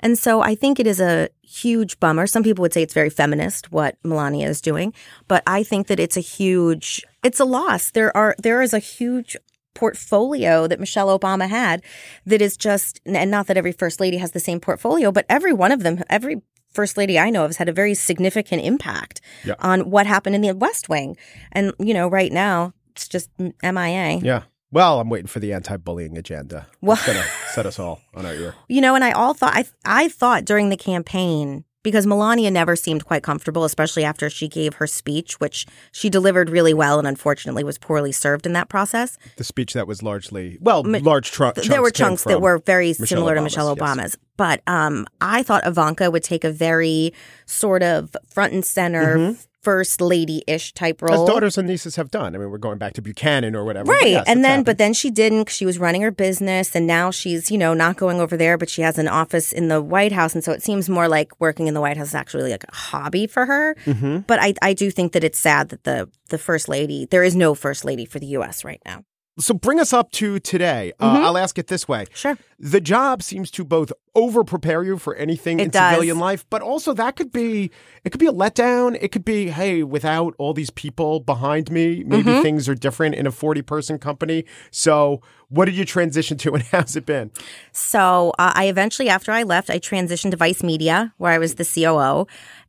And 0.02 0.20
so 0.20 0.42
I 0.42 0.56
think 0.56 0.78
it 0.78 0.88
is 0.88 1.00
a 1.00 1.30
huge 1.42 1.98
bummer. 2.02 2.28
Some 2.28 2.44
people 2.44 2.64
would 2.64 2.74
say 2.74 2.84
it's 2.84 2.94
very 2.94 3.10
feminist 3.10 3.72
what 3.72 3.96
Melania 4.04 4.50
is 4.50 4.60
doing, 4.60 4.94
but 5.30 5.42
I 5.48 5.64
think 5.64 5.88
that 5.88 6.02
it's 6.02 6.18
a 6.18 6.22
huge, 6.22 7.02
it's 7.24 7.40
a 7.40 7.46
loss. 7.46 7.92
There 7.92 8.16
are, 8.16 8.36
there 8.38 8.62
is 8.62 8.74
a 8.74 8.80
huge 8.80 9.38
portfolio 9.76 10.66
that 10.68 10.80
Michelle 10.80 11.18
Obama 11.18 11.48
had 11.48 11.84
that 12.26 12.42
is 12.42 12.58
just, 12.58 13.00
and 13.06 13.30
not 13.30 13.46
that 13.48 13.58
every 13.58 13.72
first 13.72 14.00
lady 14.00 14.18
has 14.18 14.32
the 14.32 14.40
same 14.40 14.60
portfolio, 14.60 15.12
but 15.12 15.26
every 15.30 15.54
one 15.54 15.72
of 15.72 15.84
them, 15.84 16.04
every 16.10 16.42
first 16.74 16.98
lady 16.98 17.18
I 17.20 17.30
know 17.30 17.44
of 17.46 17.50
has 17.50 17.58
had 17.58 17.70
a 17.70 17.74
very 17.74 17.94
significant 17.94 18.64
impact 18.64 19.22
Yeah. 19.44 19.54
on 19.60 19.90
what 19.92 20.08
happened 20.08 20.36
in 20.36 20.42
the 20.42 20.52
West 20.56 20.90
Wing. 20.90 21.16
And, 21.52 21.74
you 21.80 21.94
know, 21.94 22.08
right 22.08 22.32
now, 22.32 22.74
it's 22.92 23.08
just 23.08 23.30
MIA. 23.64 24.18
Yeah. 24.24 24.44
Well, 24.72 25.00
I'm 25.00 25.10
waiting 25.10 25.28
for 25.28 25.40
the 25.40 25.54
anti-bullying 25.54 26.18
agenda. 26.18 26.68
Well- 26.82 26.98
It's 26.98 27.06
gonna 27.06 27.24
set 27.54 27.66
us 27.66 27.80
all 27.80 28.02
on 28.14 28.26
our 28.26 28.34
ear. 28.34 28.56
You 28.68 28.82
know, 28.82 28.96
and 28.96 29.04
I 29.06 29.12
all 29.12 29.34
thought 29.34 29.54
I 29.56 29.66
I 29.86 30.10
thought 30.10 30.44
during 30.44 30.70
the 30.70 30.76
campaign 30.78 31.64
because 31.86 32.08
Melania 32.08 32.50
never 32.50 32.76
seemed 32.76 33.06
quite 33.06 33.22
comfortable, 33.22 33.64
especially 33.64 34.04
after 34.04 34.28
she 34.28 34.48
gave 34.48 34.74
her 34.74 34.88
speech, 34.88 35.40
which 35.40 35.68
she 35.92 36.10
delivered 36.10 36.50
really 36.50 36.74
well 36.74 36.98
and 36.98 37.08
unfortunately 37.08 37.64
was 37.64 37.78
poorly 37.78 38.12
served 38.12 38.48
in 38.48 38.54
that 38.54 38.70
process. 38.70 39.20
The 39.38 39.44
speech 39.44 39.74
that 39.74 39.88
was 39.88 40.02
largely 40.02 40.58
well, 40.60 40.84
Mi- 40.84 41.00
large 41.00 41.32
tru- 41.32 41.54
chunks. 41.54 41.68
there 41.70 41.84
were 41.84 41.92
chunks 41.92 42.24
that 42.24 42.42
were 42.42 42.58
very 42.58 42.90
Michelle 42.90 43.06
similar 43.06 43.36
to 43.36 43.42
Obama's, 43.42 43.44
Michelle 43.44 43.76
yes. 43.78 43.78
Obama's. 43.78 44.18
But 44.36 44.62
um, 44.68 45.06
I 45.22 45.44
thought 45.44 45.66
Ivanka 45.66 46.10
would 46.10 46.24
take 46.24 46.44
a 46.44 46.52
very 46.52 47.14
sort 47.46 47.84
of 47.84 48.18
front 48.28 48.52
and 48.54 48.66
center 48.66 49.36
first 49.66 50.00
lady 50.02 50.44
ish 50.48 50.72
type 50.74 50.98
Mm-hmm. 51.02 51.14
As 51.14 51.18
role. 51.18 51.28
daughters 51.28 51.58
and 51.58 51.68
nieces 51.68 51.96
have 51.98 52.10
done. 52.12 52.36
I 52.36 52.38
mean, 52.38 52.50
we're 52.52 52.58
going 52.58 52.78
back 52.78 52.94
to 52.94 53.02
Buchanan 53.02 53.54
or 53.56 53.66
whatever. 53.66 53.88
but 53.88 53.94
Right. 54.02 54.12
yes, 54.12 54.24
and 54.28 54.44
then, 54.46 54.52
happened. 54.52 54.66
but 54.68 54.78
then 54.78 54.94
she 54.94 55.10
didn't 55.12 55.50
she 55.50 55.66
was 55.66 55.78
running 55.80 56.02
her 56.04 56.12
business 56.12 56.76
and 56.76 56.86
now 56.88 57.12
she's, 57.12 57.52
you 57.52 57.58
know, 57.58 57.74
not 57.74 57.98
going 57.98 58.22
over 58.22 58.38
there, 58.38 58.58
but 58.58 58.70
she 58.70 58.82
has 58.82 58.98
an 58.98 59.08
office 59.10 59.52
in 59.52 59.68
the 59.68 59.82
White 59.82 60.12
House. 60.14 60.34
And 60.36 60.44
so 60.44 60.52
it 60.54 60.62
seems 60.64 60.88
more 60.90 61.08
like 61.10 61.30
working 61.42 61.68
in 61.68 61.74
the 61.74 61.82
White 61.82 61.98
House 61.98 62.10
is 62.10 62.16
actually 62.16 62.50
like 62.52 62.64
a 62.64 62.76
hobby 62.76 63.28
for 63.28 63.46
her. 63.46 63.76
Mm-hmm. 63.86 64.20
But 64.20 64.40
I, 64.42 64.54
I 64.62 64.74
do 64.74 64.90
think 64.92 65.12
that 65.14 65.24
it's 65.24 65.40
sad 65.40 65.70
that 65.70 65.84
the, 65.84 66.08
the 66.30 66.38
first 66.38 66.70
lady, 66.70 67.06
there 67.12 67.24
is 67.24 67.36
no 67.36 67.56
first 67.56 67.84
lady 67.84 68.06
for 68.06 68.20
the 68.20 68.28
U.S. 68.38 68.64
right 68.64 68.82
now. 68.86 69.04
So 69.38 69.54
bring 69.54 69.80
us 69.82 69.92
up 69.92 70.12
to 70.14 70.40
today. 70.40 70.94
Uh, 71.00 71.16
Mm-hmm. 71.16 71.26
I'll 71.26 71.38
ask 71.38 71.58
it 71.58 71.68
this 71.68 71.88
way. 71.88 72.06
Sure. 72.14 72.38
The 72.58 72.80
job 72.80 73.22
seems 73.22 73.52
to 73.52 73.66
both 73.66 73.92
over 74.16 74.44
prepare 74.46 74.82
you 74.84 74.98
for 74.98 75.14
anything 75.16 75.60
It 75.60 75.64
in 75.64 75.70
does. 75.72 75.92
civilian 75.92 76.20
life, 76.20 76.46
but 76.50 76.62
also 76.62 76.94
that 76.94 77.18
could 77.18 77.32
be 77.34 77.70
it 78.06 78.12
could 78.12 78.20
be 78.20 78.28
a 78.28 78.32
letdown. 78.32 78.98
It 79.02 79.12
could 79.12 79.26
be, 79.26 79.50
hey, 79.50 79.84
without 79.84 80.36
all 80.38 80.54
these 80.54 80.70
people 80.70 81.20
behind 81.20 81.70
me, 81.70 82.04
maybe 82.06 82.32
Mm-hmm. 82.32 82.42
things 82.44 82.70
are 82.70 82.76
different 82.76 83.16
in 83.16 83.28
a 83.28 83.32
40 83.32 83.62
person 83.62 83.98
company. 84.00 84.46
So 84.72 85.22
what 85.50 85.66
did 85.66 85.76
you 85.76 85.84
transition 85.86 86.38
to 86.40 86.54
and 86.54 86.64
how's 86.72 86.96
it 86.96 87.06
been? 87.06 87.32
So 87.74 88.32
uh, 88.40 88.54
I 88.56 88.66
eventually, 88.68 89.10
after 89.10 89.32
I 89.34 89.44
left, 89.44 89.70
I 89.70 89.80
transitioned 89.80 90.32
to 90.32 90.38
Vice 90.38 90.64
Media, 90.64 91.14
where 91.18 91.32
I 91.34 91.38
was 91.40 91.56
the 91.56 91.66
COO. 91.66 92.26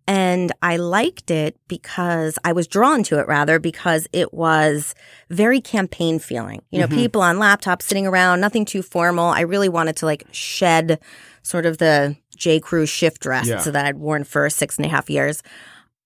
And 0.09 0.53
I 0.63 0.77
liked 0.77 1.31
it 1.31 1.59
because 1.67 2.39
I 2.45 2.53
was 2.53 2.69
drawn 2.69 3.03
to 3.05 3.19
it 3.19 3.27
rather 3.27 3.59
because 3.59 4.07
it 4.13 4.33
was 4.33 4.95
very 5.31 5.61
campaign 5.61 6.19
feeling. 6.21 6.63
You 6.71 6.81
know, 6.81 6.87
mm-hmm. 6.87 6.97
people 6.97 7.23
on 7.23 7.37
laptops 7.37 7.83
sitting 7.83 8.07
around, 8.07 8.41
nothing 8.41 8.65
too 8.65 8.83
formal. 8.83 9.27
I 9.27 9.41
really 9.41 9.69
wanted 9.69 9.97
to 9.97 10.07
like 10.07 10.25
shed 10.31 11.01
sort 11.43 11.67
of 11.67 11.79
the 11.79 12.17
J. 12.37 12.61
Crew 12.61 12.87
shift 12.87 13.21
dress 13.21 13.47
Yeah. 13.49 13.63
that 13.63 13.87
I'd 13.87 13.99
worn 13.99 14.25
for 14.25 14.49
six 14.49 14.77
and 14.77 14.87
a 14.87 14.89
half 14.89 15.11
years. 15.11 15.43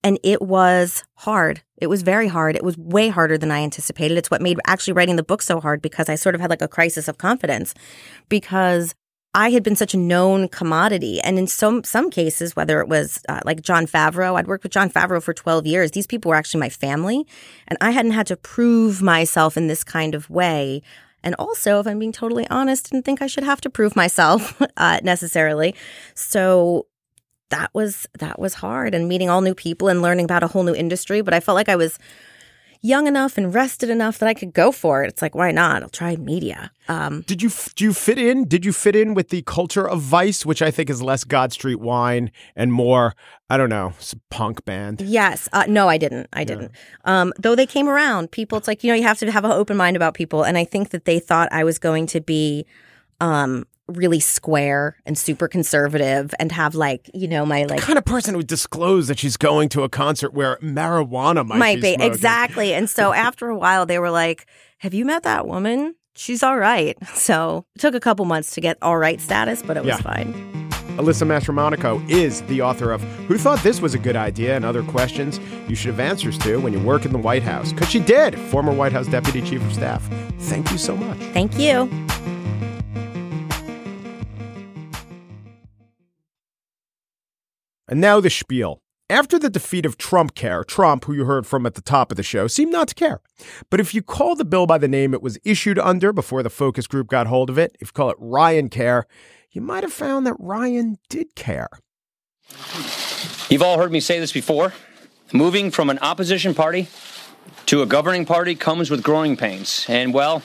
And 0.03 0.17
it 0.23 0.41
was 0.41 1.03
hard. 1.13 1.61
It 1.77 1.87
was 1.87 2.01
very 2.01 2.27
hard. 2.27 2.55
It 2.55 2.63
was 2.63 2.77
way 2.77 3.09
harder 3.09 3.37
than 3.37 3.51
I 3.51 3.61
anticipated. 3.61 4.17
It's 4.17 4.31
what 4.31 4.41
made 4.41 4.59
actually 4.65 4.93
writing 4.93 5.15
the 5.15 5.23
book 5.23 5.43
so 5.43 5.59
hard 5.59 5.81
because 5.81 6.09
I 6.09 6.15
sort 6.15 6.33
of 6.33 6.41
had 6.41 6.49
like 6.49 6.61
a 6.61 6.67
crisis 6.67 7.07
of 7.07 7.19
confidence 7.19 7.75
because 8.29 8.95
I 9.33 9.51
had 9.51 9.63
been 9.63 9.77
such 9.77 9.93
a 9.93 9.97
known 9.97 10.49
commodity. 10.49 11.21
And 11.21 11.39
in 11.39 11.47
some 11.47 11.83
some 11.83 12.09
cases, 12.09 12.55
whether 12.55 12.81
it 12.81 12.87
was 12.87 13.21
uh, 13.29 13.39
like 13.45 13.61
Jon 13.61 13.85
Favreau, 13.87 14.37
I'd 14.37 14.47
worked 14.47 14.63
with 14.63 14.73
Jon 14.73 14.89
Favreau 14.89 15.23
for 15.23 15.33
12 15.33 15.65
years. 15.65 15.91
These 15.91 16.07
people 16.07 16.29
were 16.29 16.35
actually 16.35 16.59
my 16.59 16.69
family. 16.69 17.25
And 17.67 17.77
I 17.79 17.91
hadn't 17.91 18.11
had 18.11 18.27
to 18.27 18.35
prove 18.35 19.01
myself 19.01 19.55
in 19.55 19.67
this 19.67 19.83
kind 19.83 20.15
of 20.15 20.29
way. 20.29 20.81
And 21.23 21.35
also, 21.35 21.79
if 21.79 21.87
I'm 21.87 21.99
being 21.99 22.11
totally 22.11 22.47
honest, 22.49 22.89
didn't 22.91 23.05
think 23.05 23.21
I 23.21 23.27
should 23.27 23.43
have 23.43 23.61
to 23.61 23.69
prove 23.69 23.95
myself 23.95 24.61
uh, 24.77 24.99
necessarily. 25.03 25.75
So 26.13 26.87
that 27.49 27.69
was 27.73 28.07
that 28.19 28.39
was 28.39 28.55
hard 28.55 28.93
and 28.93 29.07
meeting 29.07 29.29
all 29.29 29.41
new 29.41 29.55
people 29.55 29.87
and 29.87 30.01
learning 30.01 30.25
about 30.25 30.43
a 30.43 30.47
whole 30.47 30.63
new 30.63 30.75
industry. 30.75 31.21
But 31.21 31.33
I 31.33 31.39
felt 31.39 31.55
like 31.55 31.69
I 31.69 31.75
was 31.77 31.99
young 32.81 33.07
enough 33.07 33.37
and 33.37 33.53
rested 33.53 33.89
enough 33.89 34.17
that 34.19 34.27
I 34.27 34.33
could 34.33 34.53
go 34.53 34.71
for 34.71 35.03
it. 35.03 35.07
It's 35.09 35.21
like, 35.21 35.35
why 35.35 35.51
not? 35.51 35.83
I'll 35.83 35.89
try 35.89 36.15
media. 36.15 36.71
Um, 36.87 37.21
Did 37.27 37.41
you 37.41 37.49
do 37.75 37.85
you 37.85 37.93
fit 37.93 38.17
in? 38.17 38.47
Did 38.47 38.65
you 38.65 38.73
fit 38.73 38.95
in 38.95 39.13
with 39.13 39.29
the 39.29 39.43
culture 39.43 39.87
of 39.87 40.01
Vice, 40.01 40.45
which 40.45 40.61
I 40.61 40.71
think 40.71 40.89
is 40.89 41.01
less 41.01 41.23
God 41.23 41.53
Street 41.53 41.79
Wine 41.79 42.31
and 42.55 42.73
more, 42.73 43.15
I 43.49 43.57
don't 43.57 43.69
know, 43.69 43.93
punk 44.29 44.65
band? 44.65 45.01
yes. 45.01 45.47
Uh, 45.53 45.65
no, 45.67 45.87
I 45.87 45.97
didn't. 45.97 46.27
I 46.33 46.43
didn't. 46.43 46.71
Um, 47.05 47.33
though 47.37 47.55
they 47.55 47.67
came 47.67 47.87
around. 47.87 48.31
People, 48.31 48.57
it's 48.57 48.67
like, 48.67 48.83
you 48.83 48.89
know, 48.89 48.95
you 48.95 49.03
have 49.03 49.19
to 49.19 49.31
have 49.31 49.45
an 49.45 49.51
open 49.51 49.77
mind 49.77 49.95
about 49.95 50.13
people. 50.15 50.43
And 50.43 50.57
I 50.57 50.65
think 50.65 50.89
that 50.89 51.05
they 51.05 51.19
thought 51.19 51.49
I 51.51 51.63
was 51.63 51.77
going 51.77 52.07
to 52.07 52.21
be 52.21 52.65
um, 53.19 53.65
really 53.87 54.19
square 54.19 54.95
and 55.05 55.17
super 55.17 55.47
conservative 55.47 56.33
and 56.39 56.51
have 56.51 56.75
like, 56.75 57.09
you 57.13 57.27
know, 57.27 57.45
my 57.45 57.63
like 57.65 57.79
The 57.81 57.85
kind 57.85 57.97
of 57.97 58.05
person 58.05 58.33
who 58.33 58.37
would 58.37 58.47
disclose 58.47 59.07
that 59.07 59.19
she's 59.19 59.37
going 59.37 59.69
to 59.69 59.83
a 59.83 59.89
concert 59.89 60.33
where 60.33 60.57
marijuana 60.61 61.45
might, 61.45 61.57
might 61.57 61.81
be 61.81 61.93
smoking. 61.95 62.01
exactly. 62.13 62.73
And 62.73 62.89
so 62.89 63.11
after 63.27 63.49
a 63.49 63.57
while, 63.57 63.85
they 63.85 63.99
were 63.99 64.11
like, 64.11 64.45
"Have 64.79 64.93
you 64.93 65.03
met 65.05 65.23
that 65.23 65.47
woman? 65.47 65.95
She's 66.15 66.43
all 66.43 66.57
right." 66.57 66.97
So 67.15 67.65
it 67.75 67.79
took 67.81 67.93
a 67.95 67.99
couple 67.99 68.25
months 68.25 68.53
to 68.55 68.61
get 68.61 68.77
all 68.81 68.97
right 68.97 69.19
status, 69.19 69.61
but 69.61 69.77
it 69.77 69.81
was 69.83 69.89
Yeah. 69.89 70.01
fine. 70.01 70.33
Alyssa 70.97 71.25
Mastromonaco 71.25 72.07
is 72.09 72.41
the 72.43 72.61
author 72.61 72.91
of 72.91 73.01
Who 73.27 73.37
Thought 73.37 73.63
This 73.63 73.79
Was 73.81 73.93
a 73.93 73.97
Good 73.99 74.15
Idea 74.17 74.55
and 74.57 74.65
Other 74.65 74.83
Questions 74.83 75.39
You 75.69 75.75
Should 75.75 75.91
Have 75.91 75.99
Answers 76.01 76.37
to 76.39 76.57
When 76.57 76.73
You 76.73 76.79
Work 76.81 77.05
in 77.05 77.13
the 77.13 77.17
White 77.17 77.43
House. 77.43 77.71
Because 77.71 77.89
she 77.89 77.99
did, 78.01 78.37
former 78.37 78.73
White 78.73 78.91
House 78.91 79.07
Deputy 79.07 79.41
Chief 79.41 79.63
of 79.63 79.73
Staff. 79.73 80.07
Thank 80.39 80.69
you 80.71 80.77
so 80.77 80.97
much. 80.97 81.17
Thank 81.33 81.57
you. 81.57 81.89
And 87.91 87.99
now 87.99 88.21
the 88.21 88.29
spiel. 88.29 88.79
After 89.09 89.37
the 89.37 89.49
defeat 89.49 89.85
of 89.85 89.97
Trump 89.97 90.33
Care, 90.33 90.63
Trump, 90.63 91.03
who 91.03 91.13
you 91.13 91.25
heard 91.25 91.45
from 91.45 91.65
at 91.65 91.73
the 91.73 91.81
top 91.81 92.09
of 92.09 92.15
the 92.15 92.23
show, 92.23 92.47
seemed 92.47 92.71
not 92.71 92.87
to 92.87 92.95
care. 92.95 93.19
But 93.69 93.81
if 93.81 93.93
you 93.93 94.01
call 94.01 94.37
the 94.37 94.45
bill 94.45 94.65
by 94.65 94.77
the 94.77 94.87
name 94.87 95.13
it 95.13 95.21
was 95.21 95.37
issued 95.43 95.77
under 95.77 96.13
before 96.13 96.41
the 96.41 96.49
focus 96.49 96.87
group 96.87 97.09
got 97.09 97.27
hold 97.27 97.49
of 97.49 97.57
it, 97.57 97.75
if 97.81 97.89
you 97.89 97.91
call 97.91 98.09
it 98.09 98.15
Ryan 98.17 98.69
Care, 98.69 99.07
you 99.51 99.59
might 99.59 99.83
have 99.83 99.91
found 99.91 100.25
that 100.25 100.35
Ryan 100.39 100.99
did 101.09 101.35
care. 101.35 101.67
You've 103.49 103.61
all 103.61 103.77
heard 103.77 103.91
me 103.91 103.99
say 103.99 104.21
this 104.21 104.31
before. 104.31 104.71
Moving 105.33 105.69
from 105.69 105.89
an 105.89 105.99
opposition 105.99 106.53
party 106.53 106.87
to 107.65 107.81
a 107.81 107.85
governing 107.85 108.25
party 108.25 108.55
comes 108.55 108.89
with 108.89 109.03
growing 109.03 109.35
pains. 109.35 109.85
And, 109.89 110.13
well, 110.13 110.43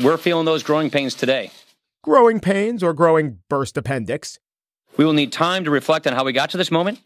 we're 0.00 0.16
feeling 0.16 0.44
those 0.44 0.62
growing 0.62 0.90
pains 0.90 1.16
today. 1.16 1.50
Growing 2.04 2.38
pains 2.38 2.84
or 2.84 2.92
growing 2.92 3.40
burst 3.48 3.76
appendix. 3.76 4.38
We 4.96 5.04
will 5.04 5.12
need 5.12 5.32
time 5.32 5.64
to 5.64 5.70
reflect 5.70 6.06
on 6.06 6.12
how 6.12 6.24
we 6.24 6.32
got 6.32 6.50
to 6.50 6.56
this 6.56 6.70
moment, 6.70 7.00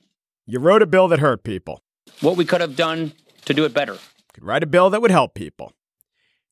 You 0.46 0.58
wrote 0.60 0.82
a 0.82 0.86
bill 0.86 1.08
that 1.08 1.18
hurt 1.20 1.42
people. 1.44 1.82
what 2.20 2.36
we 2.36 2.44
could 2.44 2.60
have 2.60 2.76
done 2.76 3.12
to 3.44 3.54
do 3.54 3.64
it 3.64 3.72
better. 3.74 3.96
Could 4.34 4.44
write 4.44 4.62
a 4.62 4.66
bill 4.66 4.90
that 4.90 5.00
would 5.02 5.10
help 5.10 5.34
people. 5.34 5.72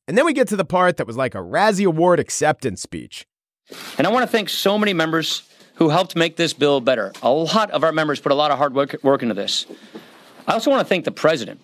And 0.07 0.17
then 0.17 0.25
we 0.25 0.33
get 0.33 0.47
to 0.49 0.55
the 0.55 0.65
part 0.65 0.97
that 0.97 1.07
was 1.07 1.17
like 1.17 1.35
a 1.35 1.39
Razzie 1.39 1.85
Award 1.85 2.19
acceptance 2.19 2.81
speech. 2.81 3.25
And 3.97 4.07
I 4.07 4.11
want 4.11 4.23
to 4.23 4.31
thank 4.31 4.49
so 4.49 4.77
many 4.77 4.93
members 4.93 5.43
who 5.75 5.89
helped 5.89 6.15
make 6.15 6.37
this 6.37 6.53
bill 6.53 6.79
better. 6.79 7.11
A 7.21 7.29
lot 7.29 7.69
of 7.71 7.83
our 7.83 7.91
members 7.91 8.19
put 8.19 8.31
a 8.31 8.35
lot 8.35 8.49
of 8.51 8.57
hard 8.57 8.73
work, 8.73 8.95
work 9.03 9.21
into 9.21 9.33
this. 9.35 9.65
I 10.47 10.53
also 10.53 10.71
want 10.71 10.79
to 10.81 10.85
thank 10.87 11.05
the 11.05 11.11
president. 11.11 11.59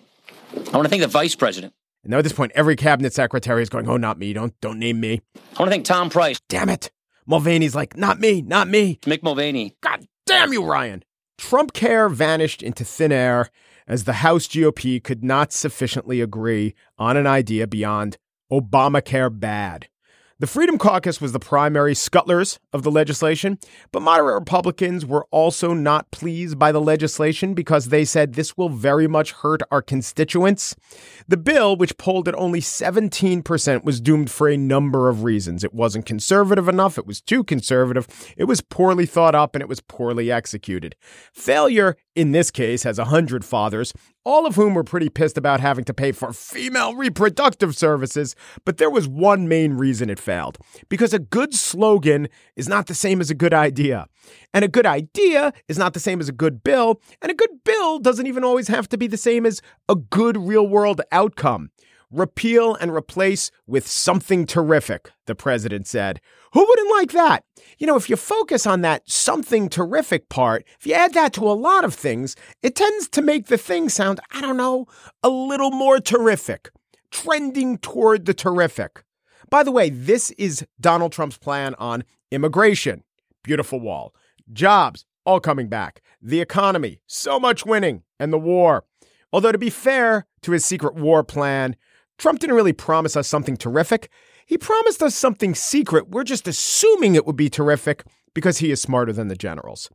I 0.54 0.76
want 0.76 0.84
to 0.84 0.88
thank 0.88 1.02
the 1.02 1.08
vice 1.08 1.34
president. 1.34 1.72
And 2.04 2.10
now 2.10 2.18
at 2.18 2.24
this 2.24 2.32
point, 2.34 2.52
every 2.54 2.76
cabinet 2.76 3.14
secretary 3.14 3.62
is 3.62 3.70
going, 3.70 3.88
"Oh, 3.88 3.96
not 3.96 4.18
me! 4.18 4.34
Don't 4.34 4.52
don't 4.60 4.78
name 4.78 5.00
me!" 5.00 5.22
I 5.56 5.60
want 5.60 5.68
to 5.68 5.70
thank 5.70 5.86
Tom 5.86 6.10
Price, 6.10 6.38
Damn 6.50 6.68
it! 6.68 6.90
Mulvaney's 7.26 7.74
like, 7.74 7.96
"Not 7.96 8.20
me! 8.20 8.42
Not 8.42 8.68
me!" 8.68 8.98
Mick 9.02 9.22
Mulvaney, 9.22 9.76
God 9.80 10.06
damn 10.26 10.52
you, 10.52 10.64
Ryan! 10.64 11.04
Trump 11.38 11.72
care 11.72 12.08
vanished 12.08 12.62
into 12.62 12.84
thin 12.84 13.12
air 13.12 13.50
as 13.86 14.04
the 14.04 14.14
House 14.14 14.46
GOP 14.46 15.02
could 15.02 15.24
not 15.24 15.52
sufficiently 15.52 16.20
agree 16.20 16.74
on 16.98 17.16
an 17.16 17.26
idea 17.26 17.66
beyond 17.66 18.16
Obamacare 18.50 19.38
bad. 19.38 19.88
The 20.40 20.48
Freedom 20.48 20.78
Caucus 20.78 21.20
was 21.20 21.30
the 21.30 21.38
primary 21.38 21.94
scuttlers 21.94 22.58
of 22.72 22.82
the 22.82 22.90
legislation, 22.90 23.56
but 23.92 24.02
moderate 24.02 24.34
Republicans 24.34 25.06
were 25.06 25.28
also 25.30 25.74
not 25.74 26.10
pleased 26.10 26.58
by 26.58 26.72
the 26.72 26.80
legislation 26.80 27.54
because 27.54 27.88
they 27.88 28.04
said 28.04 28.32
this 28.32 28.56
will 28.56 28.68
very 28.68 29.06
much 29.06 29.30
hurt 29.30 29.62
our 29.70 29.80
constituents. 29.80 30.74
The 31.28 31.36
bill, 31.36 31.76
which 31.76 31.96
polled 31.98 32.26
at 32.26 32.34
only 32.34 32.60
17%, 32.60 33.84
was 33.84 34.00
doomed 34.00 34.28
for 34.28 34.48
a 34.48 34.56
number 34.56 35.08
of 35.08 35.22
reasons. 35.22 35.62
It 35.62 35.72
wasn't 35.72 36.04
conservative 36.04 36.68
enough, 36.68 36.98
it 36.98 37.06
was 37.06 37.20
too 37.20 37.44
conservative, 37.44 38.08
it 38.36 38.44
was 38.44 38.60
poorly 38.60 39.06
thought 39.06 39.36
up, 39.36 39.54
and 39.54 39.62
it 39.62 39.68
was 39.68 39.80
poorly 39.80 40.32
executed. 40.32 40.96
Failure, 41.32 41.96
in 42.16 42.32
this 42.32 42.50
case, 42.50 42.82
has 42.82 42.98
a 42.98 43.04
hundred 43.04 43.44
fathers, 43.44 43.92
all 44.24 44.46
of 44.46 44.56
whom 44.56 44.74
were 44.74 44.84
pretty 44.84 45.08
pissed 45.08 45.38
about 45.38 45.60
having 45.60 45.84
to 45.84 45.94
pay 45.94 46.12
for 46.12 46.32
female 46.32 46.94
reproductive 46.94 47.76
services, 47.76 48.34
but 48.64 48.78
there 48.78 48.90
was 48.90 49.06
one 49.06 49.48
main 49.48 49.74
reason 49.74 50.10
it 50.10 50.18
failed. 50.18 50.58
Because 50.88 51.12
a 51.12 51.18
good 51.18 51.54
slogan 51.54 52.28
is 52.56 52.68
not 52.68 52.86
the 52.86 52.94
same 52.94 53.20
as 53.20 53.30
a 53.30 53.34
good 53.34 53.54
idea. 53.54 54.06
And 54.52 54.64
a 54.64 54.68
good 54.68 54.86
idea 54.86 55.52
is 55.68 55.78
not 55.78 55.94
the 55.94 56.00
same 56.00 56.20
as 56.20 56.28
a 56.28 56.32
good 56.32 56.64
bill, 56.64 57.00
and 57.20 57.30
a 57.30 57.34
good 57.34 57.64
bill 57.64 57.98
doesn't 57.98 58.26
even 58.26 58.44
always 58.44 58.68
have 58.68 58.88
to 58.88 58.98
be 58.98 59.06
the 59.06 59.16
same 59.16 59.44
as 59.44 59.60
a 59.88 59.94
good 59.94 60.36
real 60.36 60.66
world 60.66 61.00
outcome. 61.12 61.70
Repeal 62.14 62.76
and 62.76 62.94
replace 62.94 63.50
with 63.66 63.88
something 63.88 64.46
terrific, 64.46 65.10
the 65.26 65.34
president 65.34 65.88
said. 65.88 66.20
Who 66.52 66.64
wouldn't 66.64 66.90
like 66.92 67.10
that? 67.10 67.42
You 67.76 67.88
know, 67.88 67.96
if 67.96 68.08
you 68.08 68.14
focus 68.14 68.68
on 68.68 68.82
that 68.82 69.02
something 69.10 69.68
terrific 69.68 70.28
part, 70.28 70.64
if 70.78 70.86
you 70.86 70.94
add 70.94 71.12
that 71.14 71.32
to 71.32 71.50
a 71.50 71.58
lot 71.58 71.84
of 71.84 71.92
things, 71.92 72.36
it 72.62 72.76
tends 72.76 73.08
to 73.08 73.20
make 73.20 73.46
the 73.46 73.58
thing 73.58 73.88
sound, 73.88 74.20
I 74.30 74.40
don't 74.40 74.56
know, 74.56 74.86
a 75.24 75.28
little 75.28 75.72
more 75.72 75.98
terrific, 75.98 76.70
trending 77.10 77.78
toward 77.78 78.26
the 78.26 78.34
terrific. 78.34 79.02
By 79.50 79.64
the 79.64 79.72
way, 79.72 79.90
this 79.90 80.30
is 80.32 80.64
Donald 80.80 81.10
Trump's 81.10 81.36
plan 81.36 81.74
on 81.80 82.04
immigration. 82.30 83.02
Beautiful 83.42 83.80
wall. 83.80 84.14
Jobs, 84.52 85.04
all 85.26 85.40
coming 85.40 85.66
back. 85.66 86.00
The 86.22 86.40
economy, 86.40 87.00
so 87.08 87.40
much 87.40 87.66
winning. 87.66 88.04
And 88.20 88.32
the 88.32 88.38
war. 88.38 88.84
Although, 89.32 89.50
to 89.50 89.58
be 89.58 89.68
fair 89.68 90.26
to 90.42 90.52
his 90.52 90.64
secret 90.64 90.94
war 90.94 91.24
plan, 91.24 91.74
Trump 92.18 92.40
didn't 92.40 92.56
really 92.56 92.72
promise 92.72 93.16
us 93.16 93.28
something 93.28 93.56
terrific. 93.56 94.10
He 94.46 94.58
promised 94.58 95.02
us 95.02 95.14
something 95.14 95.54
secret. 95.54 96.10
We're 96.10 96.24
just 96.24 96.46
assuming 96.46 97.14
it 97.14 97.26
would 97.26 97.36
be 97.36 97.48
terrific 97.48 98.04
because 98.34 98.58
he 98.58 98.70
is 98.70 98.80
smarter 98.80 99.12
than 99.12 99.28
the 99.28 99.36
generals. 99.36 99.90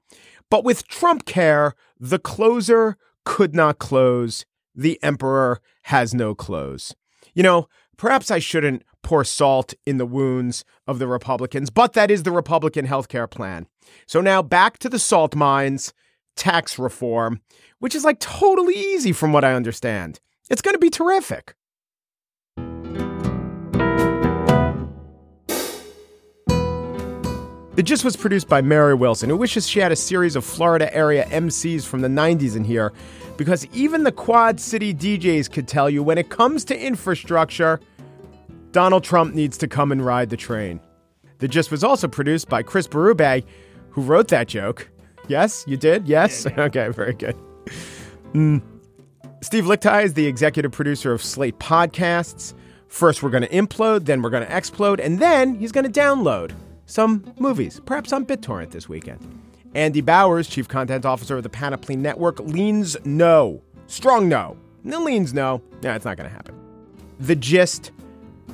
But 0.50 0.64
with 0.64 0.88
Trump 0.88 1.26
care, 1.26 1.76
the 2.00 2.20
closer 2.20 2.98
could 3.26 3.54
not 3.54 3.80
close. 3.80 4.46
The 4.74 5.02
emperor 5.04 5.62
has 5.84 6.14
no 6.14 6.34
clothes. 6.34 6.96
You 7.34 7.44
know, 7.44 7.68
perhaps 7.98 8.32
I 8.32 8.40
shouldn't 8.40 8.84
pour 9.04 9.24
salt 9.24 9.74
in 9.86 9.98
the 9.98 10.06
wounds 10.06 10.66
of 10.88 11.00
the 11.00 11.08
Republicans, 11.08 11.70
but 11.70 11.94
that 11.94 12.12
is 12.12 12.24
the 12.24 12.32
Republican 12.32 12.88
healthcare 12.88 13.30
plan. 13.30 13.68
So 14.08 14.22
now 14.22 14.42
back 14.42 14.78
to 14.80 14.90
the 14.90 15.00
salt 15.00 15.36
mines, 15.36 15.94
tax 16.36 16.80
reform, 16.80 17.42
which 17.80 17.96
is 17.96 18.04
like 18.04 18.20
totally 18.20 18.76
easy 18.76 19.12
from 19.12 19.32
what 19.32 19.44
I 19.44 19.54
understand. 19.54 20.20
It's 20.50 20.62
going 20.62 20.76
to 20.76 20.80
be 20.80 20.90
terrific. 20.90 21.54
The 27.80 27.84
Gist 27.84 28.04
was 28.04 28.18
produced 28.18 28.50
by 28.50 28.62
Mary 28.62 28.94
Wilson, 28.94 29.30
who 29.30 29.38
wishes 29.38 29.66
she 29.66 29.80
had 29.80 29.94
a 29.94 29.96
series 29.96 30.36
of 30.36 30.44
Florida 30.44 30.94
area 30.94 31.24
MCs 31.28 31.86
from 31.86 32.02
the 32.02 32.10
90s 32.10 32.58
in 32.58 32.66
here, 32.66 32.92
because 33.38 33.66
even 33.68 34.04
the 34.04 34.12
Quad 34.12 34.60
City 34.60 34.94
DJs 34.94 35.50
could 35.50 35.66
tell 35.66 35.90
you 35.90 36.04
when 36.04 36.18
it 36.18 36.28
comes 36.28 36.66
to 36.66 36.78
infrastructure, 36.78 37.80
Donald 38.74 39.06
Trump 39.06 39.34
needs 39.34 39.58
to 39.60 39.66
come 39.70 39.94
and 39.94 40.06
ride 40.06 40.30
the 40.30 40.36
train. 40.36 40.82
The 41.38 41.48
Gist 41.48 41.72
was 41.72 41.82
also 41.82 42.10
produced 42.10 42.50
by 42.50 42.64
Chris 42.64 42.86
Berube, 42.86 43.46
who 43.92 44.02
wrote 44.02 44.28
that 44.28 44.50
joke. 44.50 44.90
Yes, 45.30 45.64
you 45.66 45.78
did? 45.78 46.06
Yes? 46.06 46.46
Okay, 46.58 46.90
very 46.90 47.14
good. 47.14 47.38
Mm. 48.34 48.62
Steve 49.40 49.64
Lickteig 49.64 50.04
is 50.04 50.16
the 50.16 50.28
executive 50.28 50.74
producer 50.74 51.14
of 51.14 51.24
Slate 51.24 51.58
Podcasts. 51.60 52.54
First, 52.90 53.24
we're 53.24 53.30
going 53.30 53.44
to 53.44 53.50
implode, 53.50 54.04
then, 54.04 54.22
we're 54.22 54.32
going 54.32 54.46
to 54.46 54.54
explode, 54.54 55.00
and 55.00 55.20
then 55.20 55.56
he's 55.56 55.72
going 55.72 55.90
to 55.90 56.00
download 56.00 56.52
some 56.90 57.34
movies, 57.40 57.80
perhaps 57.86 58.12
on 58.12 58.26
BitTorrent 58.26 58.72
this 58.72 58.90
weekend. 58.90 59.20
Andy 59.76 60.02
Bowers, 60.02 60.48
chief 60.48 60.68
content 60.68 61.06
officer 61.06 61.38
of 61.38 61.44
the 61.44 61.50
Panoply 61.50 61.96
Network, 61.96 62.40
leans 62.40 62.98
no. 63.06 63.62
Strong 63.88 64.28
no. 64.28 64.58
No 64.84 65.04
leans 65.04 65.34
no. 65.34 65.62
Yeah, 65.82 65.96
it's 65.96 66.06
not 66.06 66.18
going 66.18 66.30
to 66.30 66.36
happen. 66.36 66.56
The 67.20 67.36
gist 67.36 67.92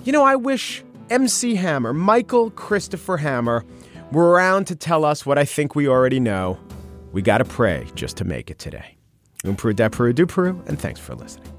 you 0.06 0.12
know, 0.12 0.24
I 0.24 0.36
wish 0.36 0.84
MC 1.10 1.56
Hammer, 1.56 1.92
Michael 1.92 2.52
Christopher 2.52 3.18
Hammer, 3.18 3.66
We're 4.12 4.30
around 4.30 4.66
to 4.68 4.76
tell 4.76 5.04
us 5.04 5.26
what 5.26 5.40
I 5.40 5.46
think 5.46 5.74
we 5.74 5.88
already 5.88 6.20
know. 6.20 6.60
We 7.12 7.24
got 7.24 7.40
to 7.40 7.46
pray 7.46 7.88
just 7.96 8.18
to 8.18 8.24
make 8.24 8.52
it 8.52 8.60
today. 8.60 8.98
Un 9.44 9.56
Peru, 9.56 9.74
de 9.74 9.90
Peru, 9.90 10.14
du 10.14 10.28
Peru, 10.28 10.62
and 10.68 10.80
thanks 10.80 11.00
for 11.00 11.16
listening. 11.16 11.55